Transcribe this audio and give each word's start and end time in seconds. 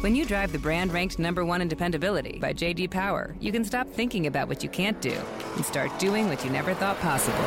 When 0.00 0.16
you 0.16 0.24
drive 0.24 0.50
the 0.50 0.58
brand 0.58 0.94
ranked 0.94 1.18
number 1.18 1.44
one 1.44 1.60
in 1.60 1.68
dependability 1.68 2.38
by 2.38 2.54
JD 2.54 2.90
Power, 2.90 3.34
you 3.38 3.52
can 3.52 3.62
stop 3.62 3.86
thinking 3.86 4.28
about 4.28 4.48
what 4.48 4.62
you 4.62 4.70
can't 4.70 4.98
do 5.02 5.14
and 5.56 5.62
start 5.62 5.90
doing 5.98 6.26
what 6.26 6.42
you 6.42 6.48
never 6.48 6.72
thought 6.72 6.98
possible. 7.00 7.44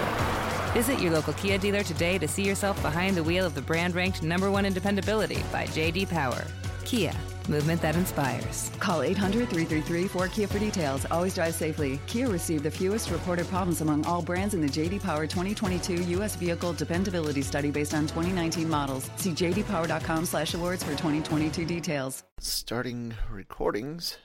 Visit 0.72 1.00
your 1.00 1.14
local 1.14 1.34
Kia 1.34 1.58
dealer 1.58 1.82
today 1.82 2.20
to 2.20 2.28
see 2.28 2.44
yourself 2.44 2.80
behind 2.84 3.18
the 3.18 3.24
wheel 3.24 3.44
of 3.44 3.56
the 3.56 3.62
brand 3.64 3.96
ranked 3.96 4.22
number 4.22 4.52
one 4.52 4.66
in 4.66 4.74
dependability 4.74 5.44
by 5.52 5.66
JD 5.66 6.10
Power. 6.10 6.46
Kia, 6.86 7.16
movement 7.50 7.82
that 7.82 7.96
inspires. 7.96 8.72
Call 8.80 9.02
800 9.02 9.50
333 9.50 10.08
4KIA 10.08 10.50
for 10.50 10.60
details. 10.60 11.06
Always 11.12 11.36
drive 11.36 11.54
safely. 11.54 12.00
Kia 12.08 12.28
received 12.28 12.64
the 12.64 12.72
fewest 12.72 13.12
reported 13.12 13.48
problems 13.48 13.82
among 13.82 14.06
all 14.06 14.22
brands 14.22 14.54
in 14.54 14.62
the 14.62 14.68
JD 14.68 15.02
Power 15.02 15.28
2022 15.28 16.04
U.S. 16.16 16.36
Vehicle 16.36 16.74
Dependability 16.74 17.42
Study 17.42 17.72
based 17.72 17.94
on 17.94 18.04
2019 18.04 18.70
models. 18.70 19.10
See 19.18 19.32
jdpower.com 19.32 20.26
slash 20.26 20.54
awards 20.54 20.84
for 20.84 20.92
2022 20.92 21.66
details. 21.66 22.24
Starting 22.40 23.14
recordings. 23.32 24.18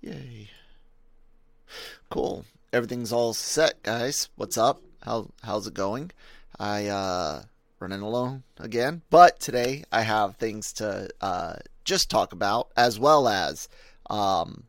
Yay. 0.00 0.48
Cool. 2.08 2.44
Everything's 2.72 3.12
all 3.12 3.34
set, 3.34 3.82
guys. 3.82 4.28
What's 4.36 4.56
up? 4.56 4.80
How 5.02 5.30
how's 5.42 5.66
it 5.66 5.74
going? 5.74 6.10
I 6.58 6.86
uh 6.86 7.42
running 7.78 8.02
alone 8.02 8.42
again, 8.58 9.02
but 9.10 9.40
today 9.40 9.84
I 9.90 10.02
have 10.02 10.36
things 10.36 10.72
to 10.74 11.08
uh 11.20 11.56
just 11.84 12.10
talk 12.10 12.32
about 12.32 12.70
as 12.76 12.98
well 12.98 13.28
as 13.28 13.68
um 14.08 14.64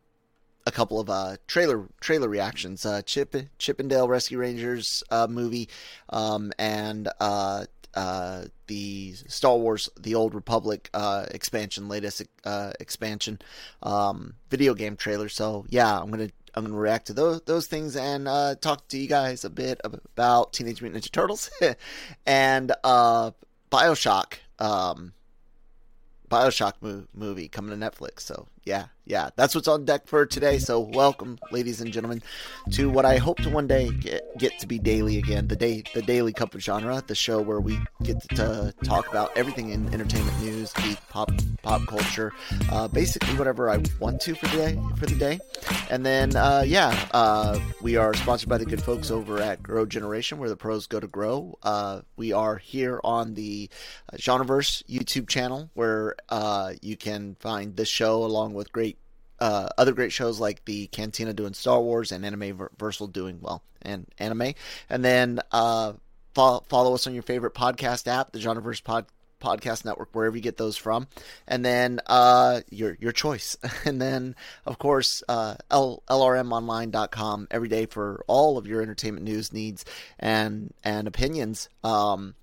a 0.66 0.72
couple 0.72 1.00
of 1.00 1.09
uh, 1.09 1.38
trailer 1.48 1.88
trailer 2.00 2.30
reactions. 2.30 2.86
Uh, 2.86 3.02
Chip 3.02 3.36
Chip 3.58 3.80
'n 3.80 3.88
Dale 3.88 4.08
Rescue 4.08 4.38
Rangers 4.38 5.03
uh, 5.09 5.28
movie, 5.30 5.70
um, 6.09 6.52
and 6.59 7.09
uh, 7.20 7.66
uh, 7.94 8.45
the 8.68 9.14
Star 9.28 9.58
Wars: 9.58 9.90
The 10.00 10.16
Old 10.16 10.34
Republic 10.36 10.90
uh, 10.94 11.26
expansion, 11.31 11.88
latest 11.88 12.23
expansion, 12.80 13.40
um, 13.84 14.36
video 14.50 14.73
game 14.73 14.96
trailer. 14.96 15.30
So 15.30 15.66
yeah, 15.70 16.00
I'm 16.00 16.12
gonna 16.12 16.30
I'm 16.53 16.66
gonna 16.66 16.78
react 16.78 17.08
to 17.08 17.14
those 17.14 17.42
those 17.42 17.68
things 17.68 17.96
and 17.96 18.25
talk 18.62 18.88
to 18.90 18.98
you 18.98 19.08
guys 19.08 19.44
a 19.44 19.50
bit 19.50 19.81
about 19.84 20.53
Teenage 20.53 20.81
Mutant 20.81 21.03
Ninja 21.03 21.12
Turtles 21.12 21.50
and 22.25 22.72
Bioshock. 23.72 24.34
Um, 24.59 25.14
Bioshock 26.32 26.74
mo- 26.82 27.08
movie 27.14 27.48
coming 27.48 27.78
to 27.78 27.86
Netflix. 27.86 28.22
So 28.22 28.48
yeah, 28.64 28.86
yeah, 29.06 29.30
that's 29.36 29.56
what's 29.56 29.67
on 29.67 29.86
deck 29.86 30.08
for 30.08 30.26
today. 30.26 30.59
So 30.59 30.80
welcome, 30.80 31.40
ladies 31.52 31.81
and 31.81 31.92
gentlemen, 31.92 32.22
to 32.73 32.90
what 32.90 33.03
I 33.03 33.18
hope 33.18 33.38
to 33.40 33.50
one 33.50 33.68
day 33.68 33.90
get, 33.90 34.38
get 34.38 34.59
to 34.59 34.68
be 34.68 34.78
daily 34.78 35.18
again. 35.18 35.48
The 35.48 35.56
day, 35.56 35.84
the 35.94 36.03
daily 36.03 36.31
cup 36.31 36.53
of 36.53 36.62
genre, 36.62 37.03
the 37.06 37.16
show 37.16 37.42
where 37.42 37.59
we 37.59 37.80
get 38.03 38.22
to 38.36 38.73
talk 38.84 39.09
about 39.09 39.36
everything 39.36 39.70
in 39.70 39.92
entertainment 39.94 40.40
news, 40.42 40.72
geek, 40.73 41.00
pop, 41.09 41.31
pop 41.64 41.86
culture, 41.88 42.31
uh, 42.72 42.88
basically 42.88 43.36
whatever 43.36 43.70
I 43.70 43.84
want 44.00 44.22
to 44.22 44.36
for 44.36 44.48
the 44.48 44.58
day. 44.58 44.80
For 44.98 45.08
the 45.08 45.16
day, 45.16 45.40
and 45.90 46.06
then 46.06 46.36
uh, 46.36 46.64
yeah, 46.66 47.08
uh, 47.12 47.59
we 47.81 47.98
are 47.98 48.14
sponsored 48.14 48.50
by 48.50 48.59
the 48.59 48.66
good 48.66 48.81
folks 48.81 49.09
over 49.09 49.40
at 49.40 49.64
Grow 49.64 49.86
Generation, 49.86 50.38
where 50.38 50.50
the 50.50 50.56
pros 50.56 50.86
go 50.86 51.00
to 51.00 51.07
grow. 51.07 51.57
Uh, 51.63 52.02
we 52.16 52.34
are 52.34 52.57
here 52.57 53.02
on 53.03 53.34
the 53.34 53.69
Genreverse 54.13 54.84
YouTube 54.86 55.28
channel, 55.28 55.72
where 55.74 56.16
uh, 56.30 56.74
you 56.81 56.96
can 56.96 57.36
find 57.40 57.75
this 57.75 57.90
show 57.90 58.24
along 58.24 58.50
with 58.53 58.72
great 58.72 58.97
uh, 59.41 59.69
other 59.78 59.91
great 59.91 60.12
shows 60.12 60.39
like 60.39 60.63
the 60.66 60.88
Cantina 60.88 61.34
doing 61.34 61.53
Star 61.53 61.81
Wars 61.81 62.12
and 62.12 62.23
Anime 62.23 62.69
Versal 62.78 63.12
doing 63.12 63.39
well 63.41 63.63
and 63.81 64.06
anime. 64.19 64.53
And 64.88 65.03
then 65.03 65.39
uh, 65.51 65.94
follow, 66.35 66.63
follow 66.69 66.94
us 66.94 67.07
on 67.07 67.13
your 67.13 67.23
favorite 67.23 67.56
podcast 67.56 68.07
app, 68.07 68.31
the 68.31 68.39
Genreverse 68.39 68.84
Pod 68.84 69.07
Podcast 69.41 69.84
Network, 69.84 70.09
wherever 70.13 70.35
you 70.35 70.44
get 70.44 70.57
those 70.57 70.78
from. 70.78 71.07
And 71.47 71.66
then 71.66 72.00
uh, 72.06 72.62
your 72.69 72.95
your 73.01 73.12
choice. 73.12 73.57
And 73.85 74.00
then 74.00 74.35
of 74.68 74.78
course 74.78 75.23
uh, 75.28 75.56
L- 75.72 76.03
LRMOnline.com 76.07 77.47
every 77.50 77.68
day 77.68 77.88
for 77.88 78.23
all 78.28 78.59
of 78.59 78.68
your 78.68 78.83
entertainment 78.83 79.25
news 79.25 79.51
needs 79.51 79.83
and 80.19 80.72
and 80.83 81.07
opinions. 81.07 81.68
Um, 81.83 82.35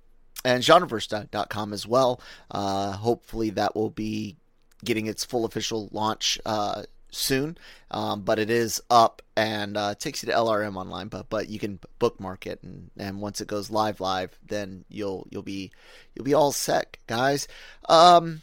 and 0.43 0.63
genreverse.com 0.63 1.73
as 1.73 1.87
well. 1.87 2.21
Uh, 2.51 2.91
hopefully 2.93 3.51
that 3.51 3.75
will 3.75 3.89
be 3.89 4.35
getting 4.83 5.07
its 5.07 5.25
full 5.25 5.45
official 5.45 5.89
launch 5.91 6.39
uh, 6.45 6.83
soon, 7.11 7.57
um, 7.91 8.21
but 8.21 8.39
it 8.39 8.49
is 8.49 8.81
up 8.89 9.21
and 9.35 9.77
uh, 9.77 9.95
takes 9.95 10.23
you 10.23 10.27
to 10.27 10.35
LRM 10.35 10.75
online. 10.75 11.07
But 11.07 11.29
but 11.29 11.49
you 11.49 11.59
can 11.59 11.79
bookmark 11.99 12.47
it, 12.47 12.61
and, 12.63 12.91
and 12.97 13.21
once 13.21 13.41
it 13.41 13.47
goes 13.47 13.69
live, 13.69 13.99
live, 13.99 14.37
then 14.45 14.85
you'll 14.89 15.27
you'll 15.29 15.41
be 15.41 15.71
you'll 16.15 16.25
be 16.25 16.33
all 16.33 16.51
set, 16.51 16.97
guys. 17.07 17.47
Um, 17.87 18.41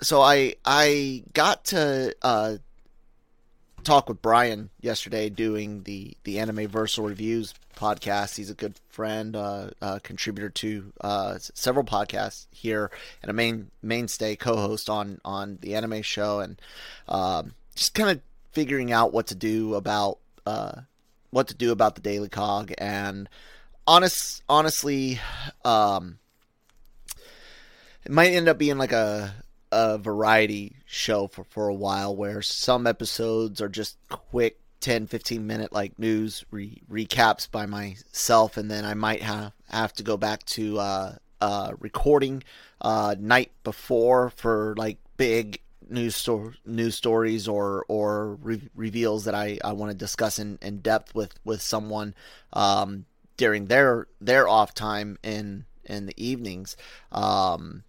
so 0.00 0.20
I 0.20 0.54
I 0.64 1.24
got 1.32 1.64
to 1.66 2.14
uh, 2.22 2.56
talk 3.86 4.08
with 4.08 4.20
Brian 4.20 4.68
yesterday 4.80 5.28
doing 5.28 5.84
the 5.84 6.16
the 6.24 6.40
Anime 6.40 6.66
Versal 6.66 7.06
reviews 7.06 7.54
podcast. 7.76 8.36
He's 8.36 8.50
a 8.50 8.54
good 8.54 8.74
friend, 8.88 9.36
uh, 9.36 9.70
uh, 9.80 10.00
contributor 10.02 10.50
to 10.50 10.92
uh, 11.00 11.38
several 11.38 11.84
podcasts 11.84 12.46
here, 12.50 12.90
and 13.22 13.30
a 13.30 13.32
main 13.32 13.70
mainstay 13.82 14.34
co-host 14.34 14.90
on 14.90 15.20
on 15.24 15.58
the 15.60 15.76
anime 15.76 16.02
show, 16.02 16.40
and 16.40 16.60
um, 17.08 17.54
just 17.76 17.94
kind 17.94 18.10
of 18.10 18.20
figuring 18.52 18.90
out 18.90 19.12
what 19.12 19.28
to 19.28 19.36
do 19.36 19.76
about 19.76 20.18
uh, 20.44 20.80
what 21.30 21.46
to 21.48 21.54
do 21.54 21.70
about 21.70 21.94
the 21.94 22.00
Daily 22.00 22.28
Cog, 22.28 22.72
and 22.78 23.28
honest 23.86 24.42
honestly, 24.48 25.20
um, 25.64 26.18
it 28.04 28.10
might 28.10 28.32
end 28.32 28.48
up 28.48 28.58
being 28.58 28.78
like 28.78 28.92
a 28.92 29.32
a 29.72 29.98
variety 29.98 30.76
show 30.84 31.26
for, 31.26 31.44
for 31.44 31.68
a 31.68 31.74
while 31.74 32.14
where 32.14 32.42
some 32.42 32.86
episodes 32.86 33.60
are 33.60 33.68
just 33.68 33.96
quick 34.08 34.58
10 34.80 35.06
15 35.06 35.46
minute 35.46 35.72
like 35.72 35.98
news 35.98 36.44
re- 36.50 36.80
recaps 36.90 37.50
by 37.50 37.66
myself 37.66 38.56
and 38.56 38.70
then 38.70 38.84
i 38.84 38.94
might 38.94 39.22
have 39.22 39.52
have 39.68 39.92
to 39.92 40.02
go 40.02 40.16
back 40.16 40.44
to 40.44 40.78
uh, 40.78 41.14
uh, 41.40 41.72
recording 41.80 42.42
uh, 42.80 43.14
night 43.18 43.50
before 43.64 44.30
for 44.30 44.74
like 44.76 44.98
big 45.16 45.60
news 45.88 46.14
sto- 46.14 46.52
news 46.64 46.94
stories 46.94 47.48
or 47.48 47.84
or 47.88 48.34
re- 48.36 48.68
reveals 48.74 49.24
that 49.24 49.34
i, 49.34 49.58
I 49.64 49.72
want 49.72 49.90
to 49.90 49.96
discuss 49.96 50.38
in, 50.38 50.58
in 50.62 50.78
depth 50.80 51.14
with 51.14 51.34
with 51.44 51.62
someone 51.62 52.14
um, 52.52 53.06
during 53.36 53.66
their 53.66 54.06
their 54.20 54.46
off 54.46 54.74
time 54.74 55.18
in 55.22 55.64
in 55.88 56.06
the 56.06 56.14
evenings. 56.22 56.76
Um, 57.12 57.84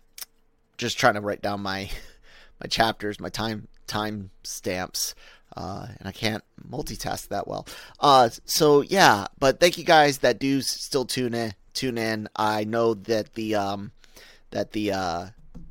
just 0.78 0.98
trying 0.98 1.16
to 1.16 1.22
write 1.22 1.42
down 1.42 1.62
my 1.62 1.90
my 2.62 2.68
chapters, 2.68 3.20
my 3.20 3.30
time 3.30 3.68
time 3.88 4.30
stamps, 4.44 5.16
uh, 5.56 5.88
and 6.00 6.08
I 6.08 6.12
can't 6.12 6.44
multitask 6.70 7.30
that 7.30 7.48
well. 7.48 7.68
Uh, 8.00 8.30
so 8.46 8.82
yeah, 8.82 9.28
but 9.40 9.60
thank 9.60 9.78
you 9.78 9.84
guys 9.84 10.20
that 10.20 10.40
do 10.40 10.62
still 10.62 11.06
tune 11.06 11.34
in. 11.34 11.54
Tune 11.74 11.98
in. 11.98 12.28
I 12.36 12.64
know 12.64 12.94
that 12.96 13.34
the 13.34 13.56
um, 13.56 13.92
that 14.52 14.72
the 14.72 14.92
uh, 14.92 15.26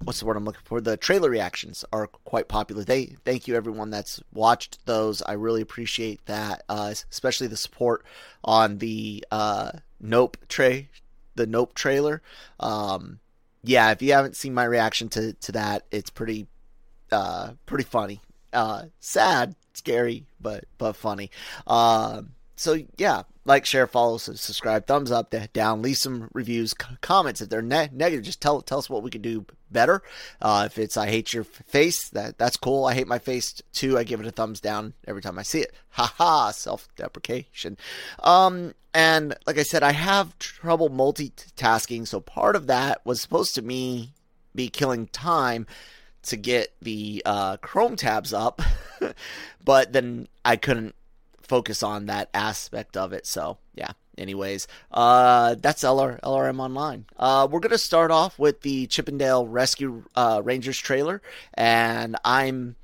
what's 0.05 0.21
the 0.21 0.27
word 0.27 0.37
I'm 0.37 0.45
looking 0.45 0.63
for? 0.65 0.81
The 0.81 0.97
trailer 0.97 1.31
reactions 1.31 1.85
are 1.93 2.07
quite 2.07 2.49
popular. 2.49 2.85
They 2.85 3.17
thank 3.25 3.49
you 3.49 3.55
everyone 3.55 3.91
that's 3.91 4.21
watched 4.33 4.85
those. 4.87 5.23
I 5.23 5.33
really 5.33 5.63
appreciate 5.63 6.25
that, 6.27 6.63
uh, 6.69 6.95
especially 7.11 7.47
the 7.49 7.57
support 7.57 8.05
on 8.45 8.79
the 8.79 9.25
uh, 9.31 9.73
Nope 10.01 10.37
tray, 10.49 10.89
the 11.35 11.47
Nope 11.47 11.75
trailer. 11.75 12.23
Um, 12.61 13.21
yeah, 13.67 13.91
if 13.91 14.01
you 14.03 14.13
haven't 14.13 14.37
seen 14.37 14.55
my 14.55 14.65
reaction 14.65 15.09
to 15.11 15.33
to 15.35 15.53
that, 15.53 15.85
it's 15.91 16.11
pretty 16.11 16.47
uh 17.13 17.53
pretty 17.67 17.85
funny. 17.85 18.21
Uh 18.53 18.85
sad, 19.01 19.55
scary, 19.75 20.27
but 20.41 20.65
but 20.79 20.95
funny. 20.95 21.31
Um 21.67 22.33
so 22.57 22.79
yeah, 22.97 23.23
like, 23.47 23.65
share, 23.65 23.87
follow, 23.87 24.19
subscribe, 24.19 24.87
thumbs 24.87 25.11
up, 25.11 25.33
down, 25.53 25.81
leave 25.81 25.97
some 25.97 26.29
reviews, 26.35 26.75
comments. 27.01 27.41
If 27.41 27.49
they're 27.49 27.63
ne- 27.63 27.91
negative, 27.93 28.25
just 28.25 28.41
tell 28.41 28.61
tell 28.61 28.79
us 28.79 28.91
what 28.91 29.03
we 29.03 29.11
can 29.11 29.23
do 29.23 29.47
better. 29.71 30.03
Uh, 30.43 30.65
if 30.67 30.79
it's 30.79 30.97
I 30.97 31.09
hate 31.09 31.33
your 31.33 31.45
face, 31.45 32.09
that 32.11 32.39
that's 32.39 32.57
cool. 32.57 32.85
I 32.85 32.95
hate 32.95 33.07
my 33.07 33.19
face 33.19 33.63
too. 33.73 33.97
I 33.97 34.05
give 34.05 34.21
it 34.21 34.27
a 34.27 34.33
thumbs 34.33 34.61
down 34.61 34.95
every 35.07 35.23
time 35.23 35.39
I 35.39 35.43
see 35.43 35.61
it. 35.61 35.73
Haha, 35.91 36.51
self 36.51 36.89
deprecation. 36.97 37.79
Um, 38.21 38.75
and 38.93 39.37
like 39.47 39.59
I 39.59 39.63
said, 39.63 39.83
I 39.83 39.93
have 39.93 40.39
trouble 40.39 40.91
multitasking, 40.91 42.07
so 42.09 42.21
part 42.21 42.57
of 42.57 42.67
that 42.67 43.05
was 43.07 43.21
supposed 43.21 43.55
to 43.55 43.63
me 43.63 44.13
be 44.55 44.69
killing 44.69 45.07
time 45.07 45.67
to 46.23 46.37
get 46.37 46.75
the 46.83 47.23
uh, 47.25 47.57
Chrome 47.59 47.95
tabs 47.95 48.33
up, 48.33 48.61
but 49.65 49.93
then 49.93 50.27
I 50.45 50.57
couldn't 50.57 50.96
focus 51.47 51.83
on 51.83 52.07
that 52.07 52.29
aspect 52.35 52.97
of 52.97 53.13
it. 53.13 53.27
So 53.27 53.59
yeah. 53.75 53.93
Anyways, 54.19 54.67
uh, 54.93 55.57
that's 55.57 55.83
LR, 55.85 56.19
LRM 56.23 56.59
Online. 56.59 57.05
Uh, 57.19 57.47
we're 57.51 57.61
gonna 57.61 57.77
start 57.77 58.11
off 58.11 58.39
with 58.39 58.63
the 58.63 58.87
Chip 58.87 59.11
'n 59.11 59.19
Dale 59.19 59.47
Rescue 59.47 60.05
uh, 60.15 60.41
Rangers 60.43 60.79
trailer, 60.79 61.21
and 61.53 62.17
I'm 62.25 62.77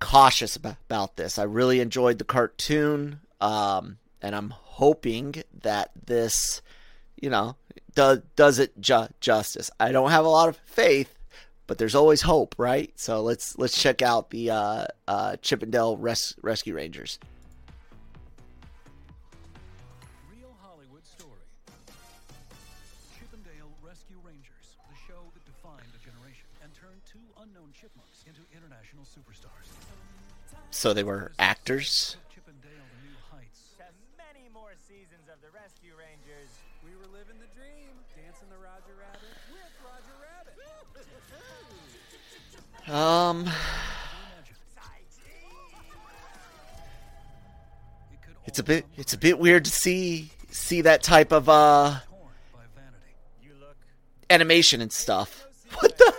cautious 0.00 0.56
about, 0.56 1.16
this. 1.16 1.38
I 1.38 1.42
really 1.42 1.80
enjoyed 1.80 2.18
the 2.18 2.24
cartoon, 2.24 3.20
um, 3.40 3.98
and 4.22 4.34
I'm 4.34 4.50
hoping 4.50 5.34
that 5.62 5.90
this, 6.06 6.62
you 7.20 7.28
know, 7.28 7.56
does 7.94 8.20
does 8.34 8.58
it 8.58 8.80
ju- 8.80 9.08
justice. 9.20 9.70
I 9.78 9.92
don't 9.92 10.10
have 10.10 10.24
a 10.24 10.28
lot 10.28 10.48
of 10.48 10.56
faith, 10.64 11.18
but 11.66 11.76
there's 11.76 11.94
always 11.94 12.22
hope, 12.22 12.54
right? 12.56 12.90
So 12.96 13.20
let's 13.20 13.58
let's 13.58 13.80
check 13.80 14.00
out 14.00 14.30
the 14.30 14.50
uh, 14.50 14.86
uh, 15.06 15.36
Chip 15.42 15.62
'n 15.62 15.70
Dale 15.70 15.98
Res- 15.98 16.36
Rescue 16.40 16.74
Rangers. 16.74 17.18
Rabbit 30.84 30.94
they 30.96 31.04
were 31.04 31.32
actors. 31.38 32.16
Um, 42.86 43.48
it's 48.44 48.58
a 48.58 48.62
bit 48.62 48.84
it's 48.98 49.14
a 49.14 49.18
bit 49.18 49.38
weird 49.38 49.64
to 49.64 49.70
see 49.70 50.30
see 50.50 50.82
that 50.82 51.02
type 51.02 51.32
of 51.32 51.48
uh 51.48 51.94
animation 54.28 54.82
and 54.82 54.92
stuff. 54.92 55.46
What 55.80 55.96
the? 55.98 56.14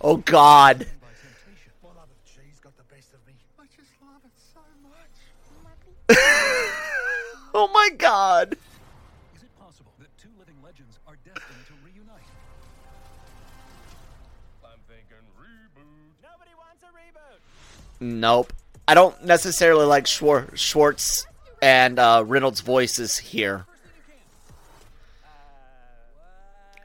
Oh 0.00 0.16
God! 0.16 0.78
By 0.78 0.84
temptation. 0.84 1.72
Well, 1.82 1.92
love 1.94 2.08
it. 2.10 2.16
She's 2.24 2.58
got 2.60 2.74
the 2.78 2.82
best 2.84 3.12
of 3.12 3.20
me. 3.26 3.34
I 3.58 3.64
just 3.76 3.90
love 4.00 4.24
it 4.24 4.32
so 4.54 4.60
much. 4.82 5.20
Oh 7.62 7.68
my 7.68 7.90
God! 7.98 8.56
Is 9.36 9.42
it 9.42 9.50
possible 9.60 9.92
that 9.98 10.08
two 10.16 10.30
living 10.38 10.54
legends 10.64 10.98
are 11.06 11.16
destined 11.26 11.66
to 11.66 11.74
reunite? 11.84 12.22
I'm 14.64 14.78
thinking 14.88 15.18
reboot. 15.38 15.84
nobody 16.22 16.52
wants 16.56 16.82
a 16.82 16.86
reboot. 16.86 17.40
Nope. 18.00 18.54
I 18.88 18.94
don't 18.94 19.22
necessarily 19.26 19.84
like 19.84 20.06
Schwar- 20.06 20.56
Schwartz 20.56 21.26
and 21.60 21.98
uh, 21.98 22.24
Reynolds' 22.26 22.62
voices 22.62 23.18
here. 23.18 23.66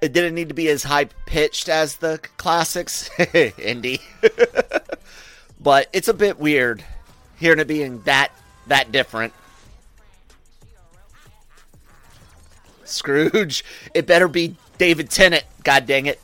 It 0.01 0.11
didn't 0.11 0.35
need 0.35 0.49
to 0.49 0.55
be 0.55 0.67
as 0.67 0.83
high 0.83 1.05
pitched 1.25 1.69
as 1.69 1.95
the 1.95 2.19
classics, 2.35 3.09
Indy. 3.33 4.01
but 5.61 5.87
it's 5.93 6.09
a 6.09 6.13
bit 6.13 6.37
weird 6.37 6.83
hearing 7.39 7.59
it 7.59 7.67
being 7.69 8.01
that 8.01 8.33
that 8.67 8.91
different. 8.91 9.31
Scrooge, 12.85 13.65
it 13.93 14.07
better 14.07 14.27
be 14.27 14.55
David 14.77 15.09
Tennant. 15.09 15.43
God 15.63 15.85
dang 15.85 16.05
it! 16.05 16.19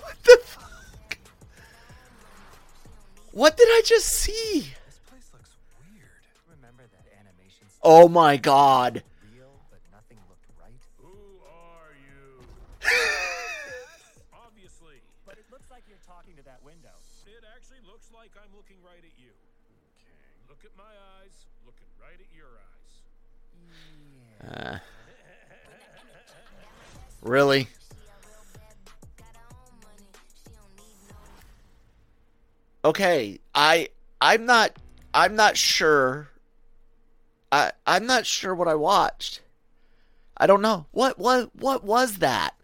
What 0.00 0.16
the 0.24 0.38
fuck? 0.44 1.18
What 3.32 3.56
did 3.56 3.68
I 3.68 3.82
just 3.84 4.06
see? 4.06 4.72
This 4.86 5.00
place 5.08 5.30
looks 5.32 5.50
weird. 5.80 6.08
Remember 6.48 6.84
that 6.92 7.12
animation 7.18 7.66
Oh 7.82 8.08
my 8.08 8.36
god. 8.36 9.02
Uh, 24.50 24.78
really? 27.22 27.68
Okay, 32.84 33.40
I 33.54 33.88
I'm 34.20 34.44
not 34.44 34.72
I'm 35.14 35.36
not 35.36 35.56
sure. 35.56 36.28
I 37.50 37.72
I'm 37.86 38.06
not 38.06 38.26
sure 38.26 38.54
what 38.54 38.68
I 38.68 38.74
watched. 38.74 39.40
I 40.36 40.46
don't 40.46 40.60
know. 40.62 40.86
What 40.90 41.18
what 41.18 41.54
what 41.56 41.84
was 41.84 42.18
that? 42.18 42.54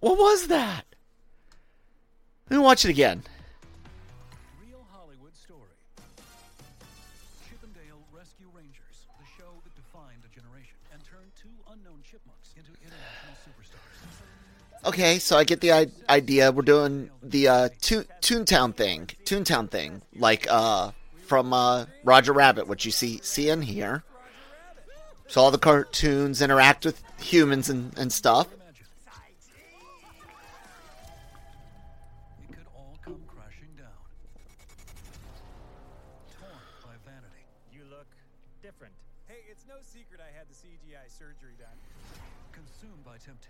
What 0.00 0.18
was 0.18 0.48
that? 0.48 0.84
Let 2.50 2.56
me 2.56 2.62
watch 2.62 2.84
it 2.84 2.90
again. 2.90 3.22
Okay, 14.84 15.18
so 15.20 15.36
I 15.36 15.44
get 15.44 15.60
the 15.60 15.72
I- 15.72 15.86
idea. 16.08 16.50
We're 16.50 16.62
doing 16.62 17.10
the 17.22 17.48
uh, 17.48 17.68
Toon- 17.80 18.06
Toontown 18.20 18.74
thing, 18.76 19.10
Toontown 19.24 19.70
thing, 19.70 20.02
like 20.16 20.46
uh, 20.50 20.90
from 21.26 21.52
uh, 21.52 21.86
Roger 22.02 22.32
Rabbit, 22.32 22.66
which 22.66 22.84
you 22.84 22.90
see 22.90 23.20
see 23.22 23.48
in 23.48 23.62
here. 23.62 24.02
So 25.28 25.40
all 25.40 25.50
the 25.50 25.58
cartoons 25.58 26.42
interact 26.42 26.84
with 26.84 27.02
humans 27.20 27.70
and, 27.70 27.96
and 27.96 28.12
stuff. 28.12 28.48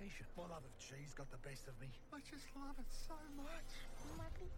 By 0.03 0.09
temptation. 0.09 0.27
Well, 0.37 0.47
love 0.51 0.63
it. 0.65 0.71
She's 0.79 1.15
got 1.15 1.31
the 1.31 1.37
best 1.49 1.69
of 1.69 1.81
me. 1.81 1.87
I 2.13 2.19
just 2.19 2.45
love 2.57 2.75
it 2.79 2.87
so 3.07 3.15
much. 3.37 3.47
More, 4.17 4.27
please. 4.37 4.51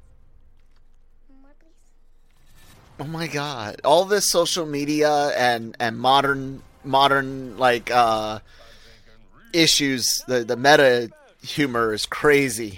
More, 1.43 1.51
please. 1.61 3.01
Oh 3.01 3.05
my 3.05 3.27
god! 3.27 3.81
All 3.85 4.05
this 4.05 4.31
social 4.31 4.67
media 4.67 5.29
and 5.37 5.77
and 5.81 5.99
modern 5.99 6.63
modern 6.85 7.59
like 7.59 7.91
uh, 7.91 8.39
issues. 9.53 10.23
The 10.27 10.45
the 10.45 10.57
meta 10.57 11.11
humor 11.43 11.93
is 11.93 12.07
crazy. 12.07 12.65
You 12.65 12.71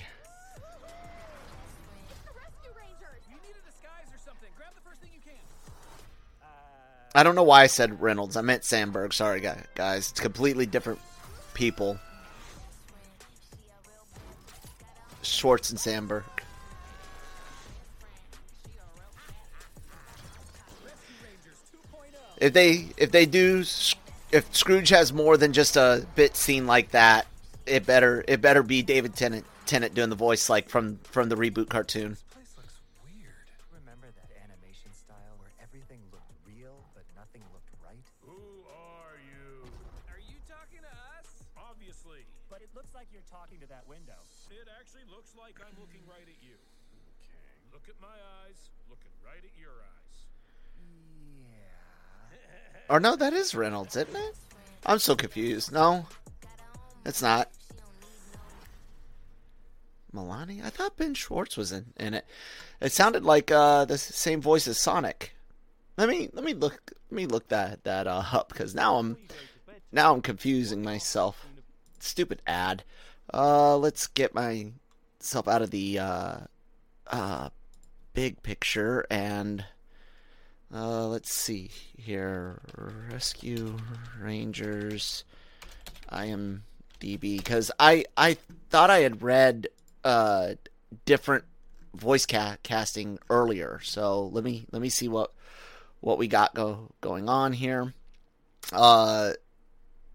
need 3.43 3.52
a 3.52 3.71
disguise 3.71 4.09
or 4.12 4.19
something. 4.25 4.49
Grab 4.57 4.71
the 4.75 4.81
first 4.88 5.00
thing 5.00 5.11
you 5.14 5.21
can. 5.25 5.35
I 7.14 7.23
don't 7.23 7.35
know 7.35 7.45
why 7.45 7.62
I 7.62 7.67
said 7.67 8.00
Reynolds. 8.00 8.37
I 8.37 8.41
meant 8.41 8.62
Samberg. 8.62 9.12
Sorry, 9.12 9.41
guys. 9.41 10.11
It's 10.11 10.21
completely 10.21 10.67
different 10.67 10.99
people. 11.55 12.00
Schwartz 15.26 15.71
and 15.71 15.78
Samberg. 15.78 16.25
If 22.38 22.52
they 22.52 22.88
if 22.97 23.11
they 23.12 23.26
do 23.26 23.64
if 24.33 24.54
Scrooge 24.54 24.90
has 24.90 25.12
more 25.12 25.37
than 25.37 25.52
just 25.52 25.76
a 25.76 26.06
bit 26.14 26.37
scene 26.37 26.66
like 26.66 26.90
that, 26.90 27.26
it 27.64 27.87
better 27.87 28.25
it 28.28 28.40
better 28.40 28.62
be 28.62 28.83
David 28.83 29.16
Tennant 29.16 29.45
Tennant 29.64 29.95
doing 29.95 30.11
the 30.11 30.16
voice 30.16 30.50
like 30.50 30.68
from 30.68 30.99
from 31.04 31.28
the 31.28 31.37
reboot 31.37 31.68
cartoon. 31.68 32.18
Animation 34.67 34.91
style 34.91 35.39
where 35.39 35.55
everything 35.63 36.03
looked 36.11 36.35
real, 36.43 36.83
but 36.91 37.07
nothing 37.15 37.43
looked 37.55 37.71
right? 37.79 38.03
Who 38.27 38.67
are 38.67 39.15
you? 39.23 39.63
Are 40.11 40.19
you 40.19 40.43
talking 40.43 40.83
to 40.83 40.91
us? 41.15 41.47
Obviously. 41.55 42.27
But 42.51 42.63
it 42.63 42.71
looks 42.75 42.91
like 42.91 43.07
you're 43.15 43.27
talking 43.31 43.63
to 43.63 43.69
that 43.71 43.87
window. 43.87 44.19
It 44.51 44.67
actually 44.75 45.07
looks 45.07 45.39
like 45.39 45.63
I'm 45.63 45.79
looking 45.79 46.03
right 46.11 46.27
at 46.27 46.43
you. 46.43 46.59
Look 47.71 47.87
at 47.87 47.95
my 48.03 48.19
eyes, 48.43 48.59
looking 48.91 49.15
right 49.23 49.39
at 49.39 49.55
your 49.55 49.71
eyes. 49.71 50.19
Or 52.91 52.97
oh, 52.97 52.99
no, 52.99 53.15
that 53.15 53.33
is 53.33 53.55
Reynolds, 53.55 53.95
isn't 53.95 54.15
it? 54.15 54.35
I'm 54.85 54.99
so 54.99 55.15
confused. 55.15 55.71
No, 55.71 56.07
it's 57.05 57.23
not. 57.23 57.51
Milani? 60.17 60.65
I 60.65 60.71
thought 60.71 60.97
Ben 60.97 61.15
Schwartz 61.15 61.57
was 61.57 61.73
in, 61.73 61.87
in 61.97 62.15
it. 62.15 62.27
It 62.81 62.93
sounded 62.93 63.25
like 63.25 63.51
uh, 63.51 63.85
the 63.85 63.99
same 63.99 64.41
voice 64.41 64.67
as 64.67 64.79
Sonic. 64.79 65.35
Let 65.97 66.09
me 66.09 66.29
let 66.33 66.45
me 66.45 66.55
look 66.55 66.93
let 67.11 67.17
me 67.17 67.27
look 67.27 67.49
that 67.49 67.85
that 67.85 68.07
uh, 68.07 68.23
up 68.33 68.49
because 68.49 68.75
now 68.75 68.97
I'm 68.97 69.17
now 69.93 70.13
I'm 70.13 70.23
confusing 70.23 70.83
myself. 70.83 71.47
Stupid 71.99 72.43
ad. 72.47 72.85
Uh, 73.33 73.77
let's 73.77 74.07
get 74.07 74.35
myself 74.35 75.49
out 75.49 75.63
of 75.63 75.71
the 75.71 75.99
uh, 75.99 76.37
uh, 77.07 77.49
big 78.13 78.43
picture 78.43 79.07
and 79.11 79.65
uh, 80.75 81.07
let's 81.07 81.33
see 81.33 81.71
here. 81.97 82.61
Rescue 83.11 83.77
Rangers. 84.21 85.25
I 86.09 86.27
am 86.27 86.65
DB 87.01 87.39
because 87.39 87.71
I 87.79 88.05
I 88.17 88.37
thought 88.71 88.91
I 88.91 88.99
had 88.99 89.23
read 89.23 89.69
uh 90.07 90.55
different 91.05 91.45
voice 91.95 92.27
ca- 92.27 92.59
casting 92.63 93.19
earlier. 93.29 93.81
So 93.83 94.27
let 94.27 94.45
me 94.45 94.67
let 94.71 94.81
me 94.81 94.89
see 94.89 95.09
what 95.09 95.33
what 96.01 96.19
we 96.19 96.29
got 96.29 96.55
go 96.55 96.91
going 97.01 97.29
on 97.29 97.53
here. 97.53 97.93
Uh, 98.73 99.33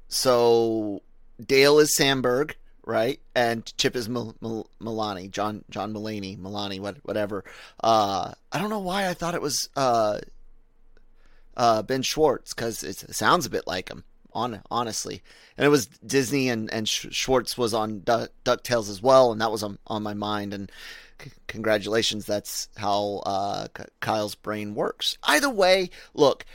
so 0.08 1.02
Dale 1.44 1.80
is 1.80 1.96
Samberg, 1.98 2.54
right? 2.86 3.20
And 3.36 3.66
Chip 3.78 3.96
is 3.96 4.08
Mil- 4.08 4.36
Mil- 4.42 4.70
Milani, 4.80 5.30
John 5.30 5.64
John 5.70 5.94
Mulaney, 5.94 6.38
Milani, 6.38 6.80
what, 6.80 6.98
whatever. 7.04 7.44
Uh, 7.84 8.34
I 8.52 8.60
don't 8.60 8.70
know 8.70 8.80
why 8.80 9.08
I 9.08 9.14
thought 9.14 9.36
it 9.36 9.42
was 9.42 9.70
uh, 9.76 10.20
uh, 11.58 11.82
Ben 11.84 12.02
Schwartz 12.02 12.54
because 12.54 12.84
it 12.84 13.14
sounds 13.16 13.46
a 13.46 13.50
bit 13.50 13.68
like 13.68 13.90
him. 13.90 14.04
On 14.34 14.62
honestly, 14.72 15.22
and 15.58 15.66
it 15.66 15.70
was 15.70 15.88
Disney 15.88 16.48
and 16.48 16.72
and 16.72 16.88
Schwartz 16.88 17.58
was 17.58 17.74
on 17.74 18.02
du- 18.04 18.30
Ducktales 18.46 18.90
as 18.90 19.02
well, 19.02 19.32
and 19.32 19.42
that 19.42 19.52
was 19.52 19.62
on 19.62 19.78
on 19.88 20.04
my 20.04 20.14
mind. 20.14 20.54
And 20.54 20.72
c- 21.22 21.32
congratulations, 21.48 22.26
that's 22.26 22.70
how 22.78 23.22
uh, 23.26 23.68
Kyle's 24.00 24.36
brain 24.36 24.74
works. 24.74 25.18
Either 25.24 25.50
way, 25.50 25.90
look, 26.14 26.46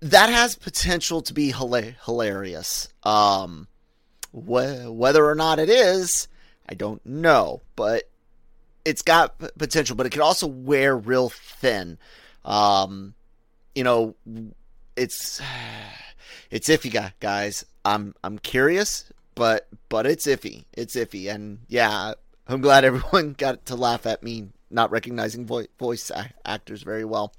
that 0.00 0.28
has 0.30 0.54
potential 0.54 1.20
to 1.22 1.34
be 1.34 1.52
hila- 1.52 1.96
hilarious. 2.04 2.88
Um, 3.02 3.66
wh- 4.30 4.86
whether 4.86 5.26
or 5.26 5.34
not 5.34 5.58
it 5.58 5.68
is, 5.68 6.28
I 6.68 6.74
don't 6.74 7.04
know, 7.04 7.62
but 7.74 8.04
it's 8.84 9.02
got 9.02 9.38
p- 9.38 9.48
potential. 9.58 9.96
But 9.96 10.06
it 10.06 10.10
could 10.10 10.22
also 10.22 10.46
wear 10.46 10.96
real 10.96 11.28
thin. 11.28 11.98
Um, 12.44 13.14
you 13.74 13.82
know, 13.82 14.14
it's 14.96 15.40
it's 16.50 16.68
iffy, 16.68 17.12
guys. 17.20 17.64
I'm 17.84 18.14
I'm 18.22 18.38
curious, 18.38 19.10
but 19.34 19.68
but 19.88 20.06
it's 20.06 20.26
iffy. 20.26 20.64
It's 20.72 20.96
iffy, 20.96 21.32
and 21.32 21.60
yeah, 21.68 22.14
I'm 22.48 22.60
glad 22.60 22.84
everyone 22.84 23.32
got 23.38 23.66
to 23.66 23.76
laugh 23.76 24.06
at 24.06 24.22
me 24.22 24.48
not 24.70 24.90
recognizing 24.90 25.46
vo- 25.46 25.66
voice 25.78 26.10
actors 26.44 26.82
very 26.82 27.04
well. 27.04 27.32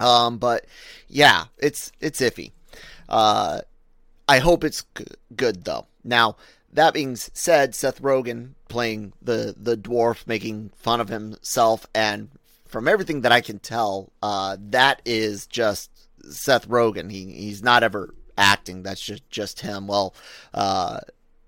Um, 0.00 0.38
but 0.38 0.66
yeah, 1.08 1.44
it's 1.58 1.92
it's 2.00 2.20
iffy. 2.20 2.52
Uh, 3.08 3.60
I 4.28 4.38
hope 4.38 4.64
it's 4.64 4.84
g- 4.96 5.04
good 5.36 5.64
though. 5.64 5.86
Now 6.02 6.36
that 6.72 6.94
being 6.94 7.16
said, 7.16 7.74
Seth 7.74 8.02
Rogen 8.02 8.54
playing 8.68 9.12
the 9.22 9.54
the 9.56 9.76
dwarf, 9.76 10.26
making 10.26 10.72
fun 10.76 11.00
of 11.00 11.08
himself, 11.08 11.86
and 11.94 12.30
from 12.66 12.88
everything 12.88 13.20
that 13.20 13.30
I 13.30 13.40
can 13.40 13.60
tell, 13.60 14.10
uh, 14.20 14.56
that 14.70 15.00
is 15.04 15.46
just 15.46 15.90
Seth 16.30 16.68
Rogen. 16.68 17.10
He 17.10 17.32
he's 17.32 17.62
not 17.62 17.82
ever 17.82 18.14
acting. 18.36 18.82
That's 18.82 19.00
just 19.00 19.28
just 19.30 19.60
him. 19.60 19.86
Well, 19.86 20.14
uh, 20.52 21.00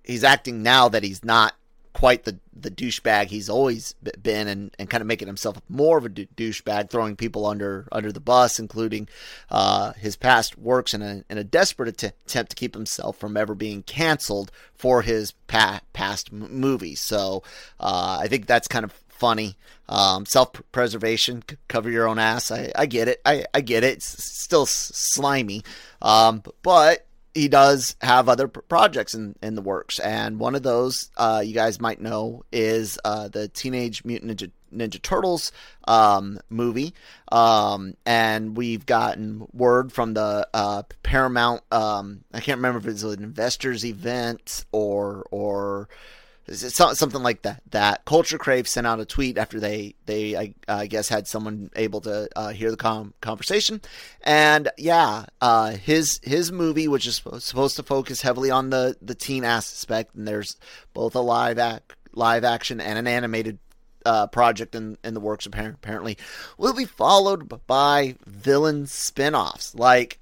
he's 0.04 0.24
acting 0.24 0.62
now 0.62 0.88
that 0.88 1.02
he's 1.02 1.24
not 1.24 1.54
quite 1.96 2.24
the 2.24 2.38
the 2.52 2.70
douchebag 2.70 3.28
he's 3.28 3.48
always 3.48 3.94
been, 4.22 4.48
and, 4.48 4.74
and 4.78 4.90
kind 4.90 5.00
of 5.00 5.06
making 5.06 5.28
himself 5.28 5.60
more 5.68 5.96
of 5.96 6.04
a 6.04 6.10
douchebag, 6.10 6.90
throwing 6.90 7.16
people 7.16 7.46
under 7.46 7.88
under 7.90 8.12
the 8.12 8.20
bus, 8.20 8.58
including 8.58 9.08
uh, 9.50 9.92
his 9.94 10.14
past 10.14 10.58
works, 10.58 10.92
in 10.92 11.00
a 11.00 11.24
in 11.30 11.38
a 11.38 11.44
desperate 11.44 11.88
attempt 11.88 12.50
to 12.50 12.56
keep 12.56 12.74
himself 12.74 13.16
from 13.16 13.36
ever 13.36 13.54
being 13.54 13.82
canceled 13.82 14.50
for 14.74 15.00
his 15.00 15.32
pa- 15.46 15.80
past 15.94 16.30
movies. 16.32 17.00
So 17.00 17.42
uh, 17.80 18.18
I 18.20 18.28
think 18.28 18.46
that's 18.46 18.68
kind 18.68 18.84
of 18.84 18.92
funny. 19.16 19.56
Um, 19.88 20.26
Self 20.26 20.52
preservation, 20.72 21.44
cover 21.68 21.90
your 21.90 22.08
own 22.08 22.18
ass. 22.18 22.50
I, 22.50 22.72
I 22.74 22.86
get 22.86 23.08
it. 23.08 23.20
I, 23.24 23.44
I 23.54 23.60
get 23.60 23.84
it. 23.84 23.94
It's 23.94 24.24
still 24.42 24.66
slimy. 24.66 25.62
Um, 26.02 26.42
but 26.62 27.06
he 27.36 27.48
does 27.48 27.96
have 28.00 28.28
other 28.28 28.48
projects 28.48 29.14
in, 29.14 29.36
in 29.42 29.54
the 29.54 29.62
works. 29.62 29.98
And 29.98 30.40
one 30.40 30.54
of 30.54 30.62
those, 30.62 31.10
uh, 31.16 31.42
you 31.44 31.52
guys 31.52 31.80
might 31.80 32.00
know, 32.00 32.44
is 32.50 32.98
uh, 33.04 33.28
the 33.28 33.46
Teenage 33.48 34.04
Mutant 34.04 34.40
Ninja, 34.40 34.50
Ninja 34.74 35.00
Turtles 35.00 35.52
um, 35.86 36.40
movie. 36.48 36.94
Um, 37.30 37.94
and 38.06 38.56
we've 38.56 38.86
gotten 38.86 39.46
word 39.52 39.92
from 39.92 40.14
the 40.14 40.48
uh, 40.54 40.84
Paramount, 41.02 41.62
um, 41.70 42.24
I 42.32 42.40
can't 42.40 42.58
remember 42.58 42.78
if 42.78 42.86
it's 42.86 43.02
an 43.02 43.22
investors 43.22 43.84
event 43.84 44.64
or, 44.72 45.26
or, 45.30 45.88
something 46.48 47.22
like 47.22 47.42
that. 47.42 47.62
That 47.70 48.04
Culture 48.04 48.38
Crave 48.38 48.68
sent 48.68 48.86
out 48.86 49.00
a 49.00 49.04
tweet 49.04 49.36
after 49.38 49.58
they 49.58 49.94
they 50.06 50.36
I, 50.36 50.54
I 50.68 50.86
guess 50.86 51.08
had 51.08 51.26
someone 51.26 51.70
able 51.74 52.00
to 52.02 52.28
uh, 52.36 52.50
hear 52.50 52.70
the 52.70 52.76
com- 52.76 53.14
conversation, 53.20 53.80
and 54.22 54.68
yeah, 54.78 55.26
uh, 55.40 55.72
his 55.72 56.20
his 56.22 56.52
movie, 56.52 56.88
which 56.88 57.06
is 57.06 57.16
supposed 57.38 57.76
to 57.76 57.82
focus 57.82 58.22
heavily 58.22 58.50
on 58.50 58.70
the 58.70 58.96
the 59.02 59.14
teen 59.14 59.44
aspect, 59.44 60.14
and 60.14 60.26
there's 60.26 60.56
both 60.94 61.14
a 61.14 61.20
live 61.20 61.58
act 61.58 61.94
live 62.12 62.44
action 62.44 62.80
and 62.80 62.98
an 62.98 63.06
animated. 63.06 63.58
Uh, 64.04 64.28
project 64.28 64.76
in, 64.76 64.96
in 65.02 65.14
the 65.14 65.20
works 65.20 65.46
apparently 65.46 66.16
will 66.56 66.72
be 66.72 66.84
followed 66.84 67.66
by 67.66 68.14
villain 68.24 68.86
spin-offs 68.86 69.74
like 69.74 70.20